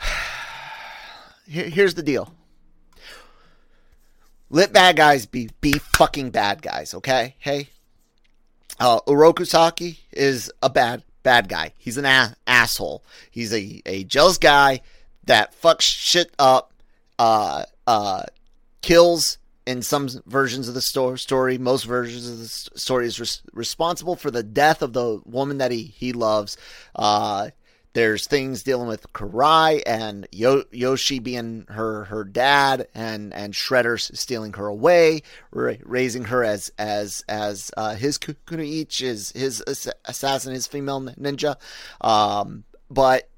here's 1.46 1.92
the 1.92 2.02
deal 2.02 2.32
let 4.52 4.72
bad 4.72 4.96
guys 4.96 5.26
be 5.26 5.48
be 5.60 5.72
fucking 5.72 6.30
bad 6.30 6.62
guys, 6.62 6.94
okay? 6.94 7.34
Hey, 7.38 7.70
uh, 8.78 9.00
Oroku 9.00 9.46
Saki 9.46 9.98
is 10.12 10.52
a 10.62 10.70
bad 10.70 11.02
bad 11.24 11.48
guy. 11.48 11.72
He's 11.78 11.98
an 11.98 12.04
a- 12.04 12.36
asshole. 12.46 13.02
He's 13.30 13.52
a, 13.52 13.82
a 13.86 14.04
jealous 14.04 14.38
guy 14.38 14.82
that 15.24 15.58
fucks 15.60 15.80
shit 15.82 16.32
up, 16.38 16.72
uh, 17.18 17.64
uh, 17.86 18.24
kills 18.82 19.38
in 19.66 19.80
some 19.82 20.08
versions 20.26 20.68
of 20.68 20.74
the 20.74 20.82
sto- 20.82 21.16
story. 21.16 21.56
Most 21.56 21.84
versions 21.84 22.28
of 22.28 22.38
the 22.38 22.78
story 22.78 23.06
is 23.06 23.18
res- 23.18 23.42
responsible 23.52 24.16
for 24.16 24.30
the 24.30 24.42
death 24.42 24.82
of 24.82 24.92
the 24.92 25.20
woman 25.24 25.58
that 25.58 25.70
he 25.70 25.82
he 25.82 26.12
loves. 26.12 26.56
Uh, 26.94 27.50
there's 27.94 28.26
things 28.26 28.62
dealing 28.62 28.88
with 28.88 29.12
Karai 29.12 29.82
and 29.86 30.26
Yo- 30.32 30.64
Yoshi 30.70 31.18
being 31.18 31.66
her 31.68 32.04
her 32.04 32.24
dad, 32.24 32.88
and 32.94 33.34
and 33.34 33.52
Shredder 33.52 34.00
stealing 34.16 34.54
her 34.54 34.66
away, 34.66 35.22
ra- 35.50 35.74
raising 35.82 36.24
her 36.24 36.42
as 36.42 36.70
as 36.78 37.24
as 37.28 37.70
uh, 37.76 37.94
his 37.94 38.18
kunoichi, 38.18 39.02
is 39.02 39.32
his 39.32 39.62
assassin, 40.04 40.54
his 40.54 40.66
female 40.66 41.00
ninja. 41.02 41.56
Um, 42.00 42.64
but 42.90 43.28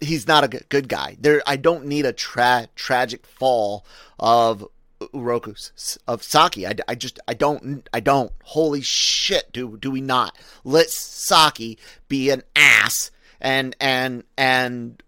he's 0.00 0.26
not 0.26 0.44
a 0.44 0.48
good 0.48 0.88
guy. 0.88 1.16
There, 1.20 1.42
I 1.46 1.56
don't 1.56 1.86
need 1.86 2.06
a 2.06 2.12
tra- 2.12 2.68
tragic 2.76 3.26
fall 3.26 3.84
of 4.18 4.66
Oroku 5.00 6.00
of 6.06 6.22
Saki. 6.22 6.66
I, 6.66 6.74
I 6.88 6.94
just 6.94 7.18
I 7.28 7.34
don't 7.34 7.88
I 7.92 8.00
don't. 8.00 8.32
Holy 8.44 8.80
shit, 8.80 9.52
do 9.52 9.76
do 9.76 9.90
we 9.90 10.00
not? 10.00 10.36
Let 10.64 10.90
Saki 10.90 11.78
be 12.08 12.30
an 12.30 12.42
ass 12.56 13.10
and 13.40 13.76
and 13.80 14.24
and 14.36 15.02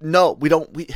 no, 0.00 0.32
we 0.32 0.48
don't. 0.48 0.72
We 0.74 0.88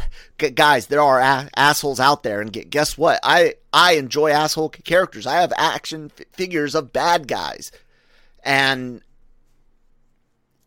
guys, 0.54 0.86
there 0.88 1.00
are 1.00 1.20
a- 1.20 1.48
assholes 1.56 2.00
out 2.00 2.22
there, 2.22 2.40
and 2.40 2.52
guess 2.52 2.98
what? 2.98 3.18
I 3.22 3.54
I 3.72 3.92
enjoy 3.92 4.30
asshole 4.30 4.68
characters. 4.70 5.26
I 5.26 5.40
have 5.40 5.52
action 5.56 6.10
f- 6.18 6.26
figures 6.32 6.74
of 6.74 6.92
bad 6.92 7.26
guys, 7.26 7.72
and 8.44 9.00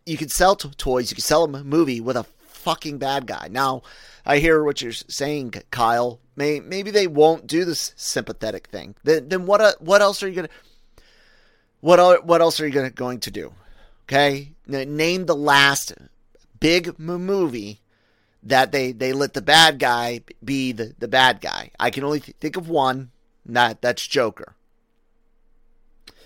you 0.06 0.18
can 0.18 0.30
sell 0.30 0.56
t- 0.56 0.70
toys. 0.78 1.12
You 1.12 1.16
can 1.16 1.24
sell 1.24 1.44
a 1.44 1.64
movie 1.64 2.02
with 2.02 2.18
a 2.18 2.24
fucking 2.24 2.98
bad 2.98 3.28
guy. 3.28 3.50
Now, 3.52 3.84
I 4.25 4.38
hear 4.39 4.63
what 4.63 4.82
you're 4.82 4.94
saying, 4.94 5.53
Kyle. 5.72 6.20
May, 6.36 6.60
maybe 6.60 6.92
they 6.92 7.08
won't 7.08 7.48
do 7.48 7.65
this 7.65 7.94
sympathetic 7.96 8.68
thing. 8.68 8.96
Then, 9.03 9.30
then 9.30 9.46
what? 9.46 9.62
Uh, 9.62 9.74
what 9.80 10.01
else 10.01 10.24
are 10.24 10.30
you 10.30 10.36
gonna? 10.36 10.50
What? 11.82 12.25
What 12.25 12.42
else 12.42 12.60
are 12.60 12.68
you 12.68 12.74
gonna 12.74 12.89
going 12.89 13.20
to 13.22 13.32
do? 13.32 13.53
Okay, 14.06 14.53
name 14.68 15.25
the 15.25 15.36
last 15.36 15.94
big 16.60 16.98
movie 16.98 17.82
that 18.44 18.72
they 18.72 18.92
they 18.92 19.13
let 19.13 19.34
the 19.34 19.42
bad 19.42 19.80
guy 19.80 20.22
be 20.44 20.72
the 20.72 20.96
the 20.98 21.08
bad 21.08 21.42
guy. 21.42 21.72
I 21.80 21.89
can 21.89 22.03
only 22.03 22.20
think 22.20 22.58
of 22.58 22.70
one. 22.70 23.12
That 23.46 23.82
that's 23.82 24.08
Joker. 24.08 24.56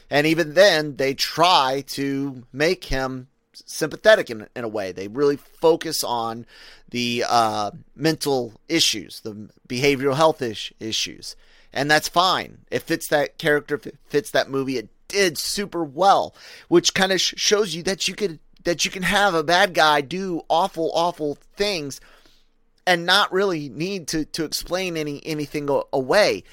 And 0.09 0.25
even 0.25 0.53
then, 0.53 0.95
they 0.95 1.13
try 1.13 1.83
to 1.87 2.43
make 2.53 2.85
him 2.85 3.27
sympathetic 3.65 4.29
in, 4.29 4.47
in 4.55 4.63
a 4.63 4.67
way. 4.67 4.91
They 4.91 5.07
really 5.07 5.37
focus 5.37 6.03
on 6.03 6.45
the 6.89 7.25
uh, 7.27 7.71
mental 7.95 8.53
issues, 8.69 9.21
the 9.21 9.49
behavioral 9.67 10.15
health 10.15 10.41
is- 10.41 10.71
issues, 10.79 11.35
and 11.73 11.89
that's 11.89 12.07
fine. 12.07 12.59
It 12.71 12.83
fits 12.83 13.07
that 13.09 13.37
character, 13.37 13.79
fits 14.07 14.31
that 14.31 14.49
movie. 14.49 14.77
It 14.77 14.89
did 15.07 15.37
super 15.37 15.83
well, 15.83 16.35
which 16.67 16.93
kind 16.93 17.11
of 17.11 17.21
sh- 17.21 17.33
shows 17.37 17.75
you 17.75 17.83
that 17.83 18.07
you 18.07 18.15
could 18.15 18.39
that 18.63 18.83
you 18.83 18.91
can 18.91 19.03
have 19.03 19.33
a 19.33 19.43
bad 19.43 19.73
guy 19.73 20.01
do 20.01 20.41
awful, 20.49 20.91
awful 20.93 21.37
things 21.55 22.01
and 22.85 23.05
not 23.05 23.31
really 23.31 23.69
need 23.69 24.07
to 24.07 24.25
to 24.25 24.43
explain 24.45 24.97
any 24.97 25.21
anything 25.25 25.69
away. 25.93 26.43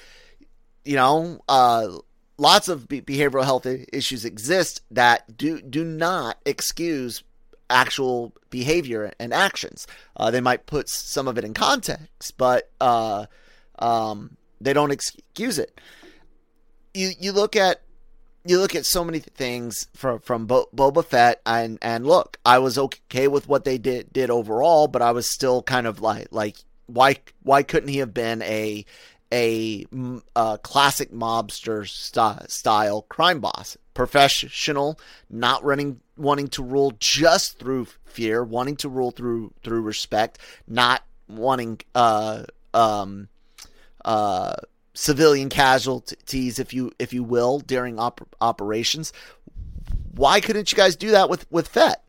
You 0.83 0.97
know, 0.97 1.41
uh, 1.47 1.87
lots 2.37 2.67
of 2.67 2.87
behavioral 2.87 3.43
health 3.43 3.65
issues 3.65 4.25
exist 4.25 4.81
that 4.91 5.37
do 5.37 5.61
do 5.61 5.83
not 5.83 6.37
excuse 6.45 7.23
actual 7.69 8.33
behavior 8.49 9.11
and 9.19 9.33
actions. 9.33 9.87
Uh, 10.15 10.31
they 10.31 10.41
might 10.41 10.65
put 10.65 10.89
some 10.89 11.27
of 11.27 11.37
it 11.37 11.43
in 11.43 11.53
context, 11.53 12.37
but 12.37 12.69
uh, 12.79 13.25
um, 13.79 14.37
they 14.61 14.73
don't 14.73 14.91
excuse 14.91 15.59
it. 15.59 15.79
You 16.93 17.11
you 17.19 17.31
look 17.31 17.55
at 17.55 17.81
you 18.45 18.59
look 18.59 18.75
at 18.75 18.85
so 18.85 19.03
many 19.03 19.19
things 19.19 19.87
from 19.95 20.19
from 20.19 20.45
Bo- 20.45 20.69
Boba 20.75 21.03
Fett, 21.03 21.41
and 21.45 21.77
and 21.81 22.05
look, 22.05 22.37
I 22.45 22.59
was 22.59 22.77
okay 22.77 23.27
with 23.27 23.47
what 23.47 23.63
they 23.65 23.77
did 23.77 24.13
did 24.13 24.29
overall, 24.29 24.87
but 24.87 25.01
I 25.01 25.11
was 25.11 25.33
still 25.33 25.61
kind 25.63 25.87
of 25.87 26.01
like 26.01 26.27
like 26.31 26.57
why 26.85 27.17
why 27.41 27.63
couldn't 27.63 27.89
he 27.89 27.97
have 27.97 28.13
been 28.13 28.41
a 28.43 28.85
a, 29.33 29.85
a 30.35 30.59
classic 30.61 31.11
mobster 31.11 31.87
st- 31.87 32.49
style 32.49 33.03
crime 33.03 33.39
boss, 33.39 33.77
professional, 33.93 34.99
not 35.29 35.63
running 35.63 35.99
wanting 36.17 36.47
to 36.47 36.63
rule 36.63 36.93
just 36.99 37.59
through 37.59 37.87
fear, 38.05 38.43
wanting 38.43 38.75
to 38.77 38.89
rule 38.89 39.11
through 39.11 39.53
through 39.63 39.81
respect, 39.81 40.37
not 40.67 41.03
wanting 41.27 41.79
uh 41.93 42.43
um 42.73 43.27
uh 44.03 44.55
civilian 44.93 45.49
casualties, 45.49 46.59
if 46.59 46.73
you 46.73 46.91
if 46.99 47.13
you 47.13 47.23
will, 47.23 47.59
during 47.59 47.99
op- 47.99 48.27
operations. 48.41 49.11
Why 50.13 50.39
couldn't 50.39 50.71
you 50.71 50.77
guys 50.77 50.95
do 50.95 51.11
that 51.11 51.29
with 51.29 51.49
with 51.51 51.67
Fett? 51.67 52.03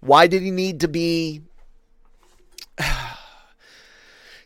Why 0.00 0.26
did 0.26 0.42
he 0.42 0.50
need 0.50 0.80
to 0.80 0.88
be? 0.88 1.42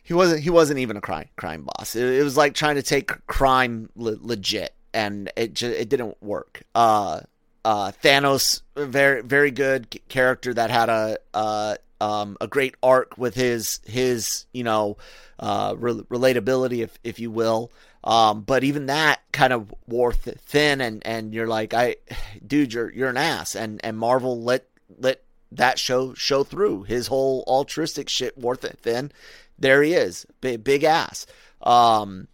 He 0.05 0.13
wasn't. 0.13 0.41
He 0.41 0.51
wasn't 0.51 0.79
even 0.79 0.97
a 0.97 1.01
crime 1.01 1.27
crime 1.35 1.63
boss. 1.63 1.95
It, 1.95 2.05
it 2.05 2.23
was 2.23 2.37
like 2.37 2.53
trying 2.53 2.75
to 2.75 2.83
take 2.83 3.25
crime 3.25 3.89
le- 3.95 4.19
legit, 4.21 4.73
and 4.93 5.31
it 5.35 5.55
just, 5.55 5.75
it 5.75 5.89
didn't 5.89 6.21
work. 6.21 6.61
Uh, 6.75 7.21
uh, 7.65 7.91
Thanos, 8.03 8.61
very 8.77 9.23
very 9.23 9.49
good 9.49 9.99
character 10.07 10.53
that 10.53 10.69
had 10.69 10.89
a 10.89 11.17
uh, 11.33 11.75
um, 11.99 12.37
a 12.39 12.47
great 12.47 12.75
arc 12.83 13.17
with 13.17 13.33
his 13.33 13.79
his 13.87 14.45
you 14.53 14.63
know 14.63 14.97
uh, 15.39 15.73
re- 15.75 16.03
relatability, 16.11 16.83
if 16.83 16.99
if 17.03 17.19
you 17.19 17.31
will. 17.31 17.71
Um, 18.03 18.41
but 18.41 18.63
even 18.63 18.85
that 18.85 19.21
kind 19.31 19.51
of 19.51 19.73
wore 19.87 20.13
th- 20.13 20.37
thin, 20.37 20.79
and, 20.79 21.01
and 21.07 21.33
you're 21.33 21.47
like, 21.47 21.73
I, 21.73 21.95
dude, 22.47 22.73
you're 22.73 22.91
you're 22.91 23.09
an 23.09 23.17
ass, 23.17 23.55
and 23.55 23.83
and 23.83 23.97
Marvel 23.97 24.39
let 24.43 24.67
let 24.99 25.23
that 25.51 25.79
show 25.79 26.13
show 26.13 26.43
through. 26.43 26.83
His 26.83 27.07
whole 27.07 27.43
altruistic 27.47 28.07
shit 28.09 28.37
wore 28.37 28.55
th- 28.55 28.75
thin. 28.75 29.11
There 29.57 29.83
he 29.83 29.93
is, 29.93 30.25
big 30.41 30.63
big 30.63 30.83
ass. 30.83 31.25
Um, 31.61 32.27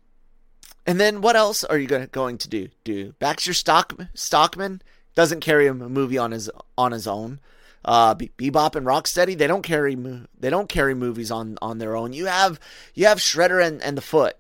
and 0.86 1.00
then 1.00 1.22
what 1.22 1.36
else 1.36 1.63
are 1.63 1.78
you 1.78 1.88
going 1.88 2.10
going 2.12 2.38
to 2.40 2.50
do? 2.50 2.70
Do 2.84 3.13
Baxter 3.20 3.54
Stock, 3.54 3.94
Stockman 4.13 4.82
doesn't 5.16 5.42
carry 5.42 5.68
a 5.68 5.74
movie 5.74 6.18
on 6.18 6.32
his 6.32 6.50
on 6.78 6.92
his 6.92 7.08
own. 7.08 7.40
Uh, 7.84 8.13
Be- 8.13 8.32
Bebop 8.38 8.75
and 8.75 8.86
Rocksteady 8.86 9.38
they 9.38 9.48
don't 9.48 9.63
carry 9.63 9.96
they 10.40 10.50
don't 10.50 10.70
carry 10.70 10.94
movies 10.94 11.32
on 11.32 11.58
on 11.62 11.78
their 11.78 11.96
own. 11.96 12.13
You 12.13 12.25
have 12.25 12.60
you 12.94 13.06
have 13.06 13.20
Shredder 13.20 13.66
and, 13.66 13.82
and 13.82 13.98
the 13.98 14.01
Foot. 14.01 14.38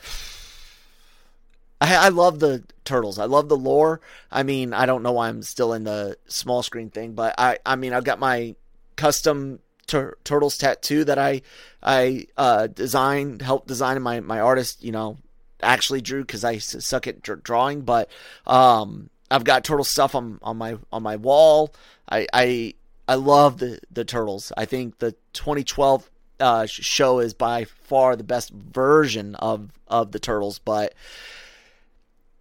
I, 1.80 2.06
I 2.06 2.08
love 2.08 2.40
the 2.40 2.64
turtles. 2.84 3.20
I 3.20 3.26
love 3.26 3.48
the 3.48 3.56
lore. 3.56 4.00
I 4.32 4.42
mean, 4.42 4.72
I 4.72 4.84
don't 4.84 5.04
know 5.04 5.12
why 5.12 5.28
I'm 5.28 5.42
still 5.42 5.72
in 5.72 5.84
the 5.84 6.16
small 6.26 6.64
screen 6.64 6.90
thing, 6.90 7.12
but 7.12 7.34
I 7.38 7.58
I 7.64 7.76
mean 7.76 7.92
I've 7.92 8.04
got 8.04 8.18
my 8.18 8.56
custom 8.96 9.60
tur- 9.88 10.16
turtles 10.22 10.56
tattoo 10.56 11.02
that 11.04 11.18
I 11.18 11.42
I 11.82 12.26
uh, 12.36 12.68
designed, 12.68 13.42
helped 13.42 13.66
design, 13.66 14.00
my 14.02 14.20
my 14.20 14.38
artist 14.40 14.84
you 14.84 14.92
know 14.92 15.18
actually 15.60 16.00
drew 16.00 16.20
because 16.20 16.44
I 16.44 16.58
suck 16.58 17.08
at 17.08 17.22
drawing, 17.22 17.80
but 17.80 18.08
um 18.46 19.10
I've 19.30 19.44
got 19.44 19.64
turtle 19.64 19.84
stuff 19.84 20.14
on, 20.14 20.38
on 20.42 20.56
my 20.56 20.76
on 20.92 21.02
my 21.02 21.16
wall. 21.16 21.74
I 22.08 22.26
I 22.32 22.74
I 23.06 23.14
love 23.14 23.58
the 23.58 23.80
the 23.90 24.04
turtles. 24.04 24.52
I 24.56 24.64
think 24.64 24.98
the 24.98 25.12
2012 25.32 26.10
uh, 26.40 26.66
show 26.66 27.18
is 27.18 27.34
by 27.34 27.64
far 27.64 28.16
the 28.16 28.24
best 28.24 28.50
version 28.50 29.34
of 29.36 29.70
of 29.88 30.12
the 30.12 30.18
turtles, 30.18 30.58
but 30.58 30.94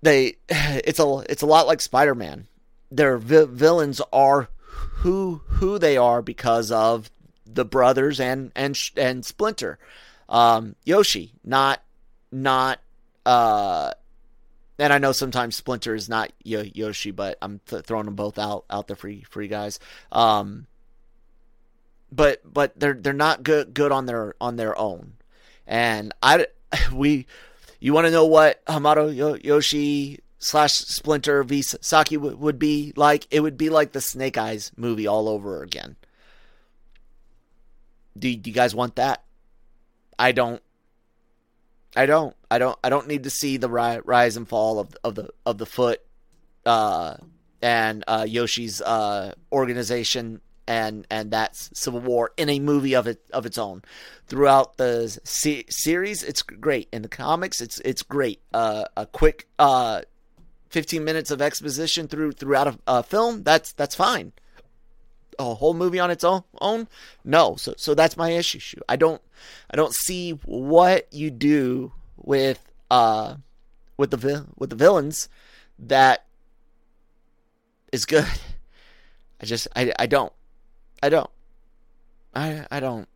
they 0.01 0.35
it's 0.49 0.99
a 0.99 1.23
it's 1.29 1.41
a 1.41 1.47
lot 1.47 1.67
like 1.67 1.81
Spider-Man. 1.81 2.47
Their 2.89 3.17
vi- 3.17 3.45
villains 3.45 4.01
are 4.13 4.49
who 4.67 5.41
who 5.47 5.77
they 5.79 5.97
are 5.97 6.21
because 6.21 6.71
of 6.71 7.09
the 7.51 7.65
brothers 7.65 8.19
and 8.19 8.51
and 8.55 8.77
and 8.95 9.25
Splinter. 9.25 9.79
Um, 10.29 10.75
Yoshi, 10.83 11.33
not 11.43 11.81
not 12.31 12.79
uh 13.25 13.91
and 14.79 14.93
I 14.93 14.99
know 14.99 15.11
sometimes 15.11 15.55
Splinter 15.55 15.95
is 15.95 16.07
not 16.07 16.31
Yoshi, 16.43 17.11
but 17.11 17.37
I'm 17.41 17.59
th- 17.65 17.83
throwing 17.83 18.05
them 18.05 18.15
both 18.15 18.37
out 18.37 18.65
out 18.69 18.87
there 18.87 18.95
for 18.95 19.11
for 19.29 19.41
you 19.41 19.47
guys. 19.47 19.79
Um, 20.11 20.67
but 22.11 22.41
but 22.45 22.79
they're 22.79 22.93
they're 22.93 23.13
not 23.13 23.43
good 23.43 23.73
good 23.73 23.91
on 23.91 24.05
their 24.05 24.35
on 24.39 24.55
their 24.55 24.77
own, 24.77 25.13
and 25.65 26.13
I 26.21 26.47
we 26.93 27.25
you 27.79 27.93
want 27.93 28.05
to 28.05 28.11
know 28.11 28.25
what 28.25 28.63
Hamato 28.65 29.43
Yoshi 29.43 30.19
slash 30.39 30.73
Splinter 30.73 31.43
v 31.43 31.61
Saki 31.61 32.17
would 32.17 32.59
be 32.59 32.93
like? 32.95 33.27
It 33.31 33.39
would 33.39 33.57
be 33.57 33.69
like 33.69 33.91
the 33.91 34.01
Snake 34.01 34.37
Eyes 34.37 34.71
movie 34.77 35.07
all 35.07 35.27
over 35.27 35.63
again. 35.63 35.95
Do, 38.17 38.35
do 38.35 38.49
you 38.49 38.53
guys 38.53 38.73
want 38.75 38.95
that? 38.95 39.23
I 40.17 40.31
don't. 40.31 40.61
I 41.95 42.05
don't. 42.05 42.35
I 42.49 42.59
don't. 42.59 42.77
I 42.83 42.89
don't 42.89 43.07
need 43.07 43.23
to 43.23 43.29
see 43.29 43.57
the 43.57 43.69
ri- 43.69 44.01
rise 44.03 44.37
and 44.37 44.47
fall 44.47 44.79
of 44.79 44.95
of 45.03 45.15
the 45.15 45.29
of 45.45 45.57
the 45.57 45.65
foot, 45.65 46.01
uh, 46.65 47.17
and 47.61 48.03
uh, 48.07 48.25
Yoshi's 48.27 48.81
uh, 48.81 49.33
organization 49.51 50.41
and 50.67 51.07
and 51.09 51.31
that's 51.31 51.69
Civil 51.73 52.01
War 52.01 52.31
in 52.37 52.49
a 52.49 52.59
movie 52.59 52.95
of 52.95 53.07
it 53.07 53.21
of 53.31 53.45
its 53.45 53.57
own. 53.57 53.83
Throughout 54.27 54.77
the 54.77 55.17
se- 55.23 55.65
series, 55.69 56.23
it's 56.23 56.41
great. 56.41 56.89
In 56.91 57.01
the 57.01 57.07
comics, 57.07 57.61
it's 57.61 57.79
it's 57.79 58.03
great. 58.03 58.41
Uh, 58.53 58.85
a 58.97 59.05
quick 59.05 59.47
uh, 59.57 60.01
fifteen 60.69 61.05
minutes 61.05 61.31
of 61.31 61.41
exposition 61.41 62.07
through 62.07 62.33
throughout 62.33 62.67
a, 62.67 62.79
a 62.87 63.03
film. 63.03 63.43
That's 63.43 63.71
that's 63.73 63.95
fine. 63.95 64.33
A 65.39 65.53
whole 65.53 65.73
movie 65.73 65.99
on 65.99 66.09
its 66.09 66.23
own, 66.23 66.43
own? 66.61 66.87
No. 67.23 67.55
So 67.55 67.73
so 67.77 67.93
that's 67.93 68.17
my 68.17 68.31
issue. 68.31 68.79
I 68.89 68.95
don't 68.95 69.21
I 69.69 69.75
don't 69.75 69.93
see 69.93 70.31
what 70.45 71.11
you 71.13 71.29
do 71.29 71.91
with 72.15 72.59
uh 72.89 73.35
with 73.97 74.11
the 74.11 74.45
with 74.57 74.69
the 74.69 74.75
villains 74.75 75.29
that 75.79 76.25
is 77.91 78.05
good. 78.05 78.27
I 79.41 79.45
just 79.45 79.67
I 79.75 79.93
I 79.99 80.05
don't. 80.07 80.33
I 81.01 81.09
don't. 81.09 81.29
I 82.33 82.65
I 82.71 82.79
don't. 82.79 83.07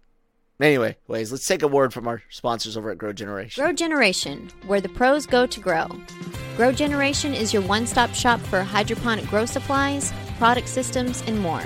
Anyway, 0.60 0.96
ways, 1.08 1.32
let's 1.32 1.48
take 1.48 1.64
a 1.64 1.68
word 1.68 1.92
from 1.92 2.08
our 2.08 2.22
sponsors 2.30 2.78
over 2.78 2.92
at 2.92 2.98
Grow 3.00 3.12
Generation. 3.12 3.64
Grow 3.64 3.74
Generation, 3.74 4.52
where 4.68 4.80
the 4.80 4.90
pros 4.90 5.26
go 5.26 5.48
to 5.48 5.60
grow. 5.60 5.88
Grow 6.56 6.72
Generation 6.72 7.34
is 7.34 7.52
your 7.52 7.64
one-stop 7.64 8.14
shop 8.14 8.40
for 8.42 8.62
hydroponic 8.62 9.26
grow 9.26 9.48
supplies, 9.48 10.14
product 10.38 10.68
systems, 10.68 11.24
and 11.26 11.40
more. 11.40 11.64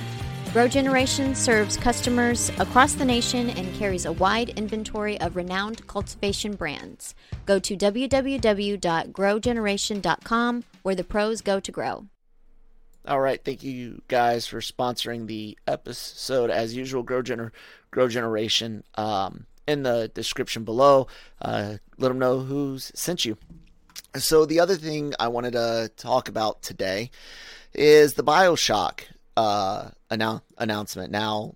Grow 0.55 0.67
Generation 0.69 1.35
serves 1.35 1.75
customers 1.75 2.49
across 2.59 2.93
the 2.93 3.03
nation 3.03 3.49
and 3.49 3.75
carries 3.75 4.05
a 4.05 4.13
wide 4.13 4.51
inventory 4.51 5.19
of 5.19 5.35
renowned 5.35 5.85
cultivation 5.85 6.55
brands. 6.55 7.13
Go 7.45 7.59
to 7.59 7.75
www.growgeneration.com 7.75 10.63
where 10.81 10.95
the 10.95 11.03
pros 11.03 11.41
go 11.41 11.59
to 11.59 11.71
grow. 11.73 12.05
All 13.05 13.19
right, 13.19 13.43
thank 13.43 13.63
you 13.63 14.01
guys 14.07 14.47
for 14.47 14.61
sponsoring 14.61 15.27
the 15.27 15.57
episode. 15.67 16.49
As 16.49 16.73
usual, 16.73 17.03
Grow, 17.03 17.21
Gener- 17.21 17.51
Grow 17.91 18.07
Generation 18.07 18.85
um, 18.95 19.47
in 19.67 19.83
the 19.83 20.09
description 20.13 20.63
below. 20.63 21.07
Uh, 21.41 21.79
let 21.97 22.07
them 22.07 22.19
know 22.19 22.39
who's 22.39 22.93
sent 22.95 23.25
you. 23.25 23.37
So 24.15 24.45
the 24.45 24.61
other 24.61 24.77
thing 24.77 25.15
I 25.19 25.27
wanted 25.27 25.51
to 25.51 25.91
talk 25.97 26.29
about 26.29 26.61
today 26.61 27.11
is 27.73 28.13
the 28.13 28.23
Bioshock 28.23 29.01
uh, 29.37 29.89
annou- 30.17 30.41
announcement. 30.57 31.11
Now, 31.11 31.55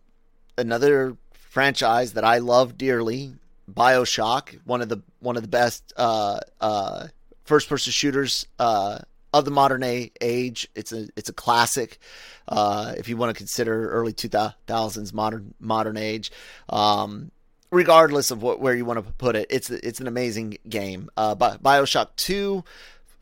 another 0.58 1.17
franchise 1.34 2.13
that 2.13 2.24
I 2.24 2.38
love 2.38 2.78
dearly, 2.78 3.34
Bioshock, 3.72 4.60
one 4.65 4.82
of 4.82 4.89
the 4.89 5.02
one 5.19 5.36
of 5.36 5.41
the 5.41 5.50
best 5.50 5.93
uh, 5.98 6.39
uh, 6.60 7.08
first 7.43 7.69
person 7.69 7.91
shooters 7.91 8.48
uh, 8.58 9.00
of 9.34 9.45
the 9.45 9.52
modern 9.52 9.84
age. 9.84 10.67
It's 10.76 10.91
a 10.91 11.08
it's 11.15 11.30
a 11.30 11.34
classic. 11.34 12.00
Uh, 12.48 12.93
if 12.98 13.08
you 13.08 13.17
want 13.17 13.30
to 13.30 13.38
consider 13.38 13.89
early 13.91 14.13
2000s 14.13 15.13
modern 15.13 15.54
modern 15.60 15.98
age, 15.98 16.32
um, 16.69 17.32
regardless 17.72 18.32
of 18.32 18.41
what 18.41 18.60
where 18.60 18.76
you 18.76 18.86
want 18.86 19.06
to 19.06 19.13
put 19.13 19.36
it, 19.36 19.48
it's 19.50 19.69
it's 19.69 20.00
an 20.00 20.08
amazing 20.08 20.58
game. 20.67 21.10
Uh, 21.15 21.36
Bioshock 21.36 22.10
Two, 22.15 22.63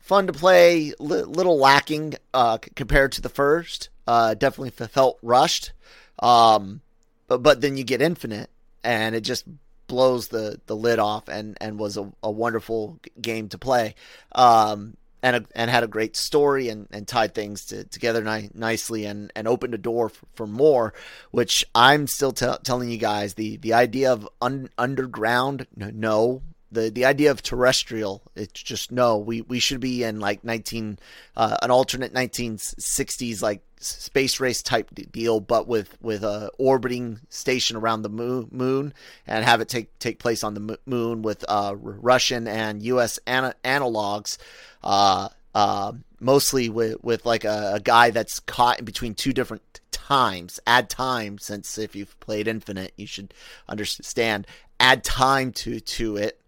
fun 0.08 0.26
to 0.26 0.32
play, 0.32 0.94
li- 0.98 1.22
little 1.22 1.58
lacking 1.58 2.14
uh, 2.32 2.58
compared 2.74 3.12
to 3.12 3.20
the 3.20 3.28
first. 3.28 3.90
Uh, 4.06 4.32
definitely 4.32 4.70
felt 4.70 5.18
rushed, 5.22 5.72
um, 6.20 6.80
but 7.26 7.42
but 7.42 7.60
then 7.60 7.76
you 7.76 7.84
get 7.84 8.00
Infinite, 8.00 8.48
and 8.82 9.14
it 9.14 9.20
just 9.20 9.44
blows 9.86 10.28
the 10.28 10.60
the 10.66 10.74
lid 10.74 10.98
off 10.98 11.28
and 11.28 11.58
and 11.60 11.78
was 11.78 11.98
a, 11.98 12.10
a 12.22 12.30
wonderful 12.30 12.98
game 13.20 13.48
to 13.50 13.58
play. 13.58 13.94
Um, 14.32 14.96
and 15.22 15.36
a, 15.36 15.44
and 15.54 15.70
had 15.70 15.82
a 15.82 15.88
great 15.88 16.16
story 16.16 16.68
and, 16.68 16.86
and 16.92 17.06
tied 17.06 17.34
things 17.34 17.66
to, 17.66 17.84
together 17.84 18.22
ni- 18.22 18.50
nicely 18.54 19.04
and, 19.04 19.32
and 19.34 19.48
opened 19.48 19.74
a 19.74 19.78
door 19.78 20.08
for, 20.08 20.26
for 20.34 20.46
more, 20.46 20.94
which 21.32 21.64
I'm 21.74 22.06
still 22.06 22.30
t- 22.30 22.46
telling 22.62 22.88
you 22.88 22.98
guys 22.98 23.34
the, 23.34 23.56
the 23.56 23.74
idea 23.74 24.12
of 24.12 24.28
un- 24.40 24.70
underground, 24.78 25.66
no, 25.74 26.42
the 26.70 26.90
the 26.90 27.04
idea 27.04 27.30
of 27.30 27.42
terrestrial 27.42 28.22
it's 28.34 28.62
just 28.62 28.92
no 28.92 29.16
we 29.16 29.40
we 29.42 29.58
should 29.58 29.80
be 29.80 30.02
in 30.02 30.20
like 30.20 30.44
19 30.44 30.98
uh, 31.36 31.56
an 31.62 31.70
alternate 31.70 32.12
1960s 32.12 33.42
like 33.42 33.62
space 33.80 34.40
race 34.40 34.62
type 34.62 34.90
deal 35.12 35.40
but 35.40 35.66
with 35.66 35.96
with 36.02 36.24
a 36.24 36.50
orbiting 36.58 37.20
station 37.28 37.76
around 37.76 38.02
the 38.02 38.08
moon, 38.08 38.48
moon 38.50 38.92
and 39.26 39.44
have 39.44 39.60
it 39.60 39.68
take 39.68 39.96
take 39.98 40.18
place 40.18 40.42
on 40.42 40.54
the 40.54 40.78
moon 40.86 41.22
with 41.22 41.44
uh, 41.48 41.74
Russian 41.76 42.48
and 42.48 42.82
US 42.82 43.18
ana- 43.26 43.54
analogs 43.64 44.36
uh, 44.82 45.28
uh, 45.54 45.92
mostly 46.20 46.68
with 46.68 47.02
with 47.02 47.24
like 47.24 47.44
a, 47.44 47.74
a 47.74 47.80
guy 47.80 48.10
that's 48.10 48.40
caught 48.40 48.80
in 48.80 48.84
between 48.84 49.14
two 49.14 49.32
different 49.32 49.80
times 49.92 50.58
add 50.66 50.90
time 50.90 51.38
since 51.38 51.78
if 51.78 51.94
you've 51.94 52.18
played 52.20 52.48
infinite 52.48 52.92
you 52.96 53.06
should 53.06 53.32
understand 53.68 54.46
add 54.80 55.04
time 55.04 55.52
to 55.52 55.80
to 55.80 56.16
it 56.16 56.40